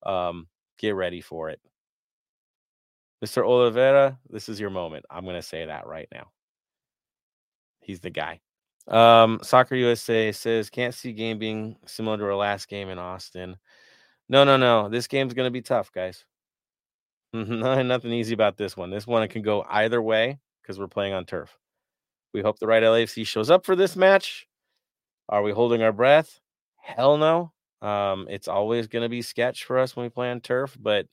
[0.04, 0.46] Um,
[0.78, 1.60] get ready for it.
[3.24, 3.42] Mr.
[3.42, 5.04] Olivera, this is your moment.
[5.10, 6.30] I'm gonna say that right now.
[7.80, 8.40] He's the guy.
[8.88, 13.56] Um, Soccer USA says can't see game being similar to our last game in Austin.
[14.28, 14.88] No, no, no.
[14.88, 16.24] This game's gonna be tough, guys.
[17.32, 18.90] Nothing easy about this one.
[18.90, 21.56] This one can go either way because we're playing on turf.
[22.32, 24.46] We hope the right LAFC shows up for this match.
[25.28, 26.40] Are we holding our breath?
[26.76, 27.52] Hell no.
[27.82, 31.06] Um, it's always going to be sketch for us when we play on turf, but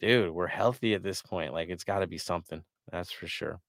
[0.00, 1.52] dude, we're healthy at this point.
[1.52, 2.62] Like it's got to be something.
[2.92, 3.60] That's for sure.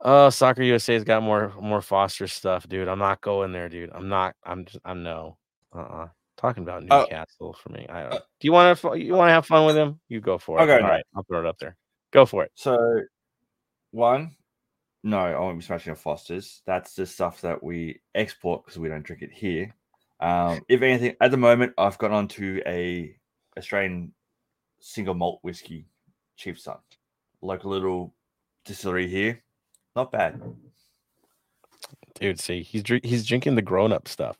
[0.00, 2.88] Oh, Soccer USA's got more more Foster stuff, dude.
[2.88, 3.90] I'm not going there, dude.
[3.92, 4.34] I'm not.
[4.44, 4.78] I'm just.
[4.84, 5.36] I'm no.
[5.74, 5.80] Uh.
[5.80, 7.00] uh Talking about Oh.
[7.00, 7.84] Newcastle for me.
[7.88, 8.12] I don't.
[8.12, 8.94] Uh, do you want to?
[8.94, 9.98] You want to have fun with him?
[10.08, 10.62] You go for it.
[10.62, 11.76] Okay, All right, I'll throw it up there.
[12.12, 12.52] Go for it.
[12.54, 12.78] So,
[13.90, 14.36] one,
[15.02, 16.62] no, I won't be smashing a Foster's.
[16.66, 19.74] That's just stuff that we export because we don't drink it here.
[20.20, 23.16] Um, if anything, at the moment, I've got onto a
[23.56, 24.12] Australian
[24.80, 25.86] single malt whiskey,
[26.36, 26.78] Chief Son,
[27.40, 28.14] local little
[28.64, 29.42] distillery here.
[29.94, 30.40] Not bad.
[32.14, 34.36] Dude, see, he's he's drinking the grown up stuff.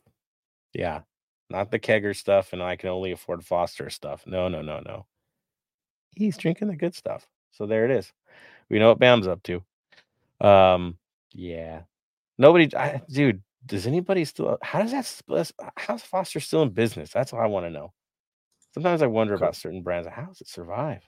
[0.72, 1.02] Yeah,
[1.48, 4.24] not the kegger stuff, and I can only afford Foster stuff.
[4.26, 5.06] No, no, no, no.
[6.16, 7.28] He's drinking the good stuff.
[7.52, 8.12] So there it is.
[8.68, 9.62] We know what Bam's up to.
[10.41, 10.99] Um,
[11.32, 11.82] yeah.
[12.39, 13.43] Nobody, I, dude.
[13.66, 14.57] Does anybody still?
[14.62, 15.53] How does that?
[15.76, 17.11] How's Foster still in business?
[17.11, 17.93] That's what I want to know.
[18.72, 20.09] Sometimes I wonder about certain brands.
[20.09, 21.03] How does it survive?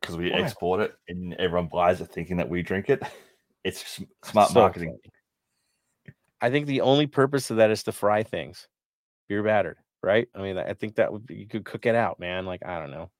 [0.00, 0.38] Because we Why?
[0.38, 3.02] export it and everyone buys it thinking that we drink it.
[3.62, 4.98] It's smart So marketing.
[5.04, 6.14] funny.
[6.40, 8.66] I think the only purpose of that is to fry things,
[9.28, 10.28] beer battered, right?
[10.34, 12.46] I mean, I think that would be, you could cook it out, man.
[12.46, 13.10] Like I don't know,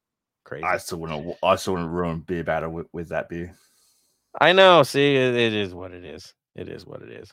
[0.45, 0.65] crazy.
[0.65, 1.37] I still wouldn't.
[1.43, 3.55] I still wouldn't ruin beer batter with, with that beer.
[4.39, 4.83] I know.
[4.83, 6.35] See, it, it is what it is.
[6.55, 7.33] It is what it is.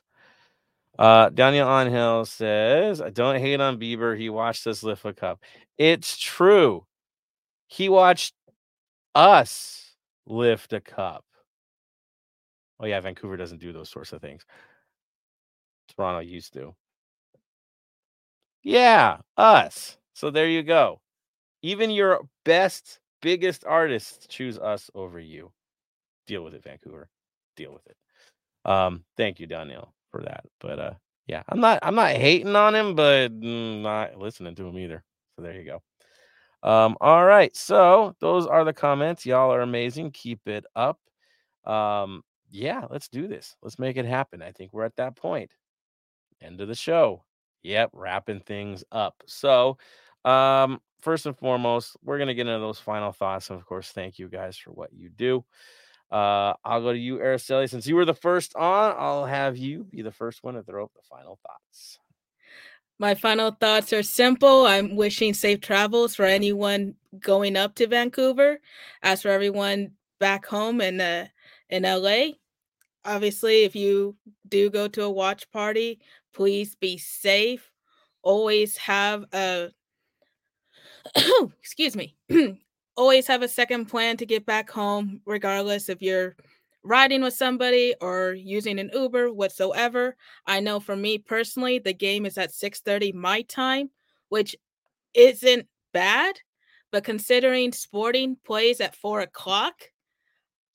[0.97, 4.17] Uh, Daniel Onhill says, "I don't hate on Bieber.
[4.17, 5.39] He watched us lift a cup.
[5.77, 6.85] It's true.
[7.67, 8.33] He watched
[9.15, 9.95] us
[10.27, 11.25] lift a cup.
[12.79, 14.45] Oh yeah, Vancouver doesn't do those sorts of things.
[15.95, 16.75] Toronto used to.
[18.63, 19.97] Yeah, us.
[20.13, 21.01] So there you go.
[21.63, 25.51] Even your best, biggest artists choose us over you.
[26.27, 27.09] Deal with it, Vancouver.
[27.55, 27.97] Deal with it.
[28.69, 30.45] Um, thank you, Daniel, for that.
[30.59, 30.93] But uh,
[31.25, 35.03] yeah, I'm not I'm not hating on him, but mm, not listening to him either.
[35.35, 35.81] So there you go.
[36.63, 37.55] Um, all right.
[37.55, 39.25] So those are the comments.
[39.25, 40.11] Y'all are amazing.
[40.11, 40.99] Keep it up.
[41.65, 43.55] Um, yeah, let's do this.
[43.61, 44.41] Let's make it happen.
[44.41, 45.51] I think we're at that point.
[46.41, 47.23] End of the show.
[47.63, 49.15] Yep, wrapping things up.
[49.25, 49.77] So,
[50.23, 53.49] um, first and foremost, we're gonna get into those final thoughts.
[53.49, 55.43] And of course, thank you guys for what you do.
[56.11, 57.69] Uh, I'll go to you, Araceli.
[57.69, 60.85] Since you were the first on, I'll have you be the first one to throw
[60.85, 61.99] up the final thoughts.
[62.99, 64.65] My final thoughts are simple.
[64.65, 68.59] I'm wishing safe travels for anyone going up to Vancouver.
[69.03, 71.27] As for everyone back home in uh,
[71.69, 72.33] in LA,
[73.05, 74.15] obviously, if you
[74.47, 75.99] do go to a watch party,
[76.33, 77.69] please be safe.
[78.23, 79.69] Always have a
[81.59, 82.15] excuse me.
[82.97, 86.35] Always have a second plan to get back home, regardless if you're
[86.83, 90.15] riding with somebody or using an Uber whatsoever.
[90.47, 93.91] I know for me personally, the game is at 6:30 my time,
[94.29, 94.55] which
[95.15, 96.41] isn't bad,
[96.91, 99.91] but considering sporting plays at four o'clock,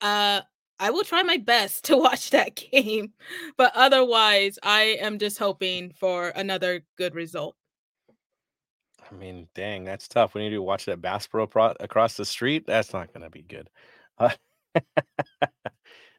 [0.00, 0.42] uh
[0.80, 3.14] I will try my best to watch that game,
[3.56, 7.56] but otherwise, I am just hoping for another good result.
[9.12, 10.34] I mean, dang, that's tough.
[10.34, 13.30] We need to watch that Bass Pro pro- across the street, that's not going to
[13.30, 13.68] be good.
[14.18, 14.30] Uh,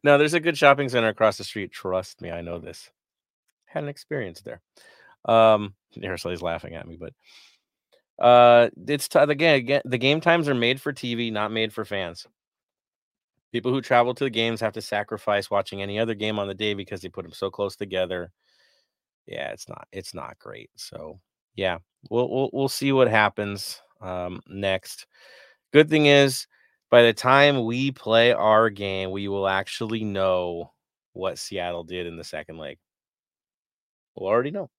[0.04, 1.72] no, there's a good shopping center across the street.
[1.72, 2.92] Trust me, I know this.
[3.66, 4.62] Had an experience there.
[5.26, 5.74] Um,
[6.04, 7.14] Aristote's laughing at me, but
[8.24, 11.86] uh, it's t- again, again, the game times are made for TV, not made for
[11.86, 12.28] fans.
[13.52, 16.54] People who travel to the games have to sacrifice watching any other game on the
[16.54, 18.32] day because they put them so close together.
[19.26, 20.70] Yeah, it's not, it's not great.
[20.76, 21.20] So
[21.56, 21.78] yeah,
[22.10, 25.08] we'll we'll we'll see what happens um, next.
[25.72, 26.48] Good thing is,
[26.90, 30.72] by the time we play our game, we will actually know
[31.14, 32.78] what Seattle did in the second leg.
[34.16, 34.70] We'll already know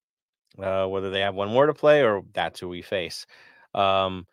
[0.59, 3.27] uh, whether they have one more to play or that's who we face.
[3.75, 4.27] Um,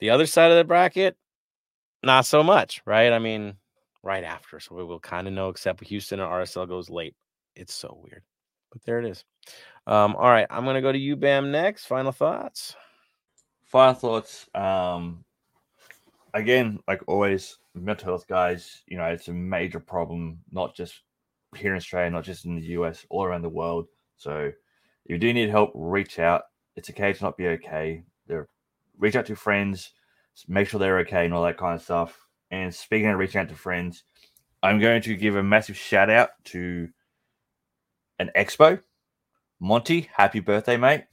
[0.00, 1.16] the other side of the bracket,
[2.02, 3.12] not so much, right?
[3.12, 3.54] I mean,
[4.02, 7.14] right after, so we will kind of know, except Houston and RSL goes late.
[7.54, 8.22] It's so weird.
[8.72, 9.24] But there it is.
[9.86, 11.50] Um, all right, I'm gonna go to you, Bam.
[11.50, 12.76] Next, final thoughts.
[13.64, 14.48] Final thoughts.
[14.54, 15.24] Um,
[16.34, 18.82] again, like always, mental health guys.
[18.86, 21.00] You know, it's a major problem, not just
[21.56, 23.86] here in Australia, not just in the US, all around the world.
[24.16, 24.52] So,
[25.04, 26.42] if you do need help, reach out.
[26.76, 28.04] It's okay to not be okay.
[28.26, 28.48] There,
[28.98, 29.92] reach out to friends,
[30.46, 32.18] make sure they're okay, and all that kind of stuff.
[32.50, 34.04] And speaking of reaching out to friends,
[34.62, 36.88] I'm going to give a massive shout out to
[38.20, 38.80] an expo.
[39.60, 41.04] Monty, happy birthday, mate.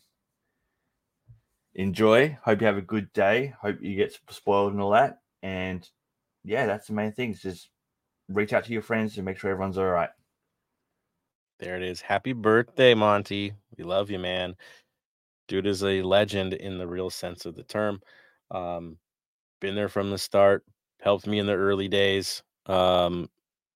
[1.73, 2.37] Enjoy.
[2.43, 3.53] Hope you have a good day.
[3.61, 5.19] Hope you get spoiled and all that.
[5.41, 5.87] And
[6.43, 7.31] yeah, that's the main thing.
[7.31, 7.69] Is just
[8.27, 10.09] reach out to your friends and make sure everyone's all right.
[11.59, 12.01] There it is.
[12.01, 13.53] Happy birthday, Monty.
[13.77, 14.55] We love you, man.
[15.47, 18.01] Dude is a legend in the real sense of the term.
[18.51, 18.97] Um,
[19.61, 20.65] been there from the start,
[20.99, 23.29] helped me in the early days um,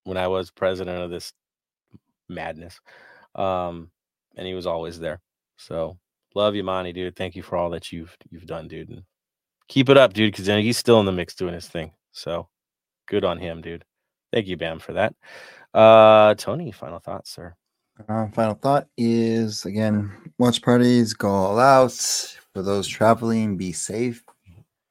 [0.04, 1.34] when I was president of this
[2.30, 2.80] madness.
[3.36, 3.92] Um,
[4.36, 5.22] and he was always there.
[5.58, 5.98] So
[6.36, 7.16] love you, Monty, dude.
[7.16, 8.90] Thank you for all that you've you've done, dude.
[8.90, 9.04] And
[9.68, 11.92] keep it up, dude, because he's still in the mix doing his thing.
[12.12, 12.48] So
[13.08, 13.86] good on him, dude.
[14.32, 15.14] Thank you, Bam, for that.
[15.74, 17.56] Uh Tony, final thoughts, sir.
[18.10, 21.92] Uh, final thought is again, watch parties, go all out.
[22.54, 24.24] For those traveling, be safe,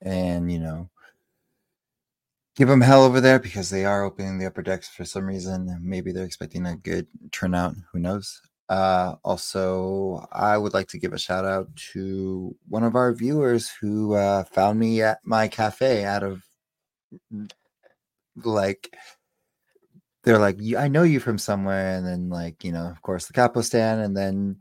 [0.00, 0.88] and you know,
[2.56, 5.78] give them hell over there because they are opening the upper decks for some reason.
[5.82, 7.74] Maybe they're expecting a good turnout.
[7.92, 8.40] Who knows?
[8.68, 13.68] Uh, also, I would like to give a shout out to one of our viewers
[13.68, 16.42] who uh, found me at my cafe out of
[18.44, 18.94] like
[20.22, 23.32] they're like, I know you from somewhere, and then like you know, of course, the
[23.32, 24.58] capo stand, and then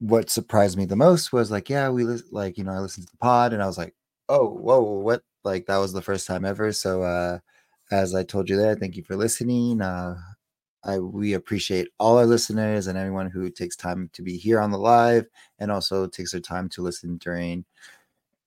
[0.00, 3.06] what surprised me the most was like, yeah, we li- like you know, I listened
[3.06, 3.94] to the pod, and I was like,
[4.28, 5.22] oh, whoa, what?
[5.46, 6.72] Like that was the first time ever.
[6.72, 7.38] So, uh,
[7.92, 9.80] as I told you there, thank you for listening.
[9.80, 10.16] Uh,
[10.84, 14.72] I we appreciate all our listeners and everyone who takes time to be here on
[14.72, 15.26] the live,
[15.60, 17.64] and also takes their time to listen during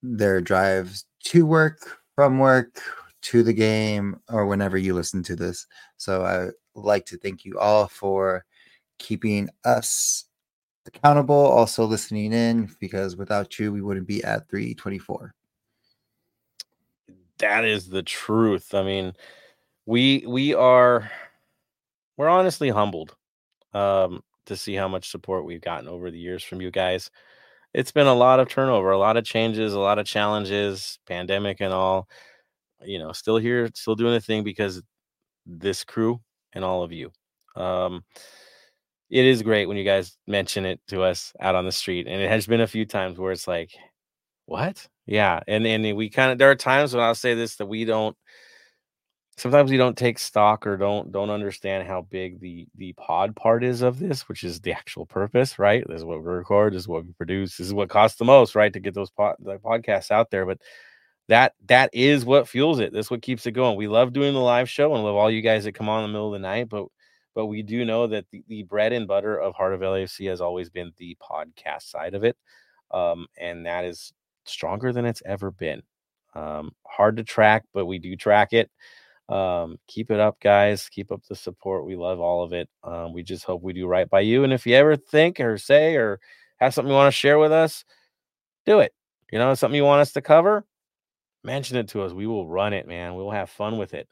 [0.04, 2.82] their drives to work, from work,
[3.22, 5.68] to the game or whenever you listen to this.
[5.97, 8.45] So I like to thank you all for
[9.00, 10.26] keeping us
[10.86, 15.34] accountable, also listening in, because without you, we wouldn't be at 324.
[17.39, 18.73] That is the truth.
[18.73, 19.13] I mean,
[19.85, 21.11] we we are
[22.17, 23.15] we're honestly humbled
[23.73, 27.11] um to see how much support we've gotten over the years from you guys.
[27.73, 31.61] It's been a lot of turnover, a lot of changes, a lot of challenges, pandemic
[31.61, 32.07] and all
[32.83, 34.81] you know, still here, still doing the thing because
[35.45, 36.21] this crew
[36.53, 37.11] and all of you.
[37.55, 38.03] Um,
[39.09, 42.21] it is great when you guys mention it to us out on the street, and
[42.21, 43.71] it has been a few times where it's like,
[44.50, 47.68] "What?" Yeah, and and we kind of there are times when I'll say this that
[47.68, 48.16] we don't.
[49.38, 53.64] Sometimes we don't take stock or don't don't understand how big the the pod part
[53.64, 55.84] is of this, which is the actual purpose, right?
[55.88, 58.26] This is what we record, this is what we produce, this is what costs the
[58.26, 60.45] most, right, to get those pod, the podcasts out there.
[60.45, 60.60] But
[61.30, 62.91] that that is what fuels it.
[62.91, 63.78] That's what keeps it going.
[63.78, 66.10] We love doing the live show and love all you guys that come on in
[66.10, 66.88] the middle of the night, but
[67.36, 70.41] but we do know that the, the bread and butter of Heart of LAFC has
[70.41, 72.36] always been the podcast side of it.
[72.92, 74.12] Um, and that is
[74.50, 75.82] stronger than it's ever been.
[76.34, 78.70] Um, hard to track, but we do track it.
[79.30, 80.89] Um, keep it up, guys.
[80.89, 81.86] Keep up the support.
[81.86, 82.67] We love all of it.
[82.84, 84.43] Um, we just hope we do right by you.
[84.43, 86.20] And if you ever think or say or
[86.58, 87.86] have something you want to share with us,
[88.66, 88.93] do it.
[89.32, 90.66] You know, something you want us to cover,
[91.43, 92.12] mention it to us.
[92.12, 93.16] We will run it, man.
[93.16, 94.08] We'll have fun with it.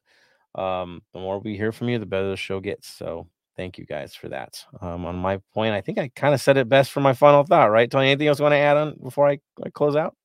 [0.53, 2.87] Um, the more we hear from you, the better the show gets.
[2.87, 4.63] So thank you guys for that.
[4.81, 7.43] Um, on my point, I think I kind of said it best for my final
[7.43, 7.89] thought, right?
[7.89, 10.15] Tony, anything else you want to add on before I, I close out?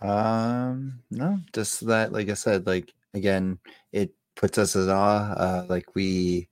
[0.00, 3.58] Um, no, just that, like I said, like again,
[3.92, 5.32] it puts us in awe.
[5.32, 6.48] Uh, like we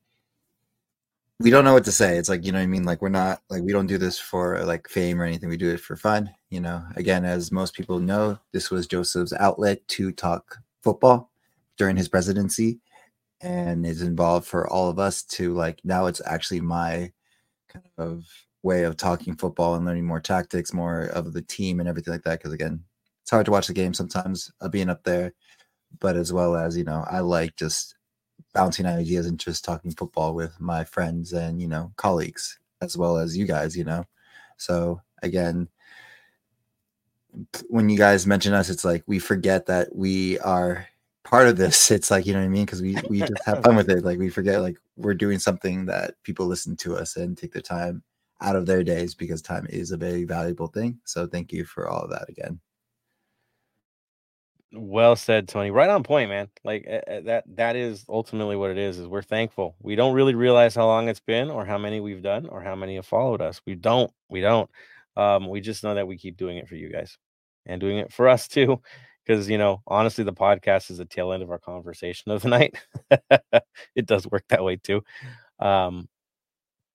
[1.41, 2.19] we don't know what to say.
[2.19, 2.85] It's like, you know what I mean?
[2.85, 5.49] Like we're not like we don't do this for like fame or anything.
[5.49, 6.85] We do it for fun, you know.
[6.97, 11.31] Again, as most people know, this was Joseph's outlet to talk football
[11.79, 12.81] during his presidency
[13.41, 17.11] and is involved for all of us to like now it's actually my
[17.69, 18.27] kind of
[18.62, 22.25] way of talking football and learning more tactics, more of the team and everything like
[22.25, 22.39] that.
[22.39, 22.85] Because again,
[23.31, 25.32] it's hard to watch the game sometimes uh, being up there,
[26.01, 27.94] but as well as you know, I like just
[28.55, 33.19] bouncing ideas and just talking football with my friends and you know colleagues as well
[33.19, 34.05] as you guys you know?
[34.57, 35.69] So again
[37.69, 40.89] when you guys mention us it's like we forget that we are
[41.23, 41.89] part of this.
[41.93, 42.65] It's like you know what i mean?
[42.65, 44.05] Because we we just have fun with it.
[44.05, 47.62] Like we forget like we're doing something that people listen to us and take their
[47.62, 48.02] time
[48.40, 50.98] out of their days because time is a very valuable thing.
[51.05, 52.59] So thank you for all of that again
[54.73, 55.71] Well said, Tony.
[55.73, 56.49] Right on point, man.
[56.63, 59.75] Like that that is ultimately what it is is we're thankful.
[59.83, 62.77] We don't really realize how long it's been or how many we've done or how
[62.77, 63.61] many have followed us.
[63.67, 64.13] We don't.
[64.29, 64.71] We don't.
[65.17, 67.19] Um we just know that we keep doing it for you guys
[67.67, 68.81] and doing it for us too
[69.27, 72.49] because you know, honestly the podcast is the tail end of our conversation of the
[72.51, 72.77] night.
[73.97, 75.03] it does work that way too.
[75.59, 76.09] Um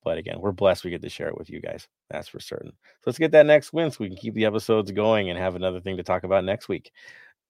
[0.04, 1.88] but again, we're blessed we get to share it with you guys.
[2.12, 2.70] That's for certain.
[2.72, 5.56] So let's get that next win so we can keep the episodes going and have
[5.56, 6.92] another thing to talk about next week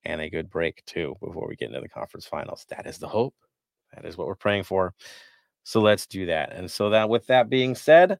[0.06, 2.64] and a good break too before we get into the conference finals.
[2.70, 3.34] That is the hope.
[3.94, 4.94] That is what we're praying for.
[5.64, 6.52] So let's do that.
[6.52, 8.18] And so that with that being said,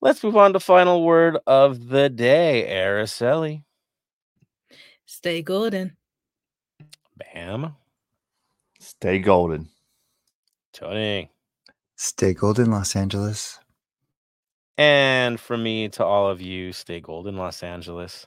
[0.00, 3.62] let's move on to final word of the day, Araceli.
[5.06, 5.96] Stay golden.
[7.16, 7.76] Bam.
[8.80, 9.68] Stay golden.
[10.72, 11.30] Tony.
[11.96, 13.60] Stay golden, Los Angeles.
[14.76, 18.26] And from me to all of you, stay golden, Los Angeles.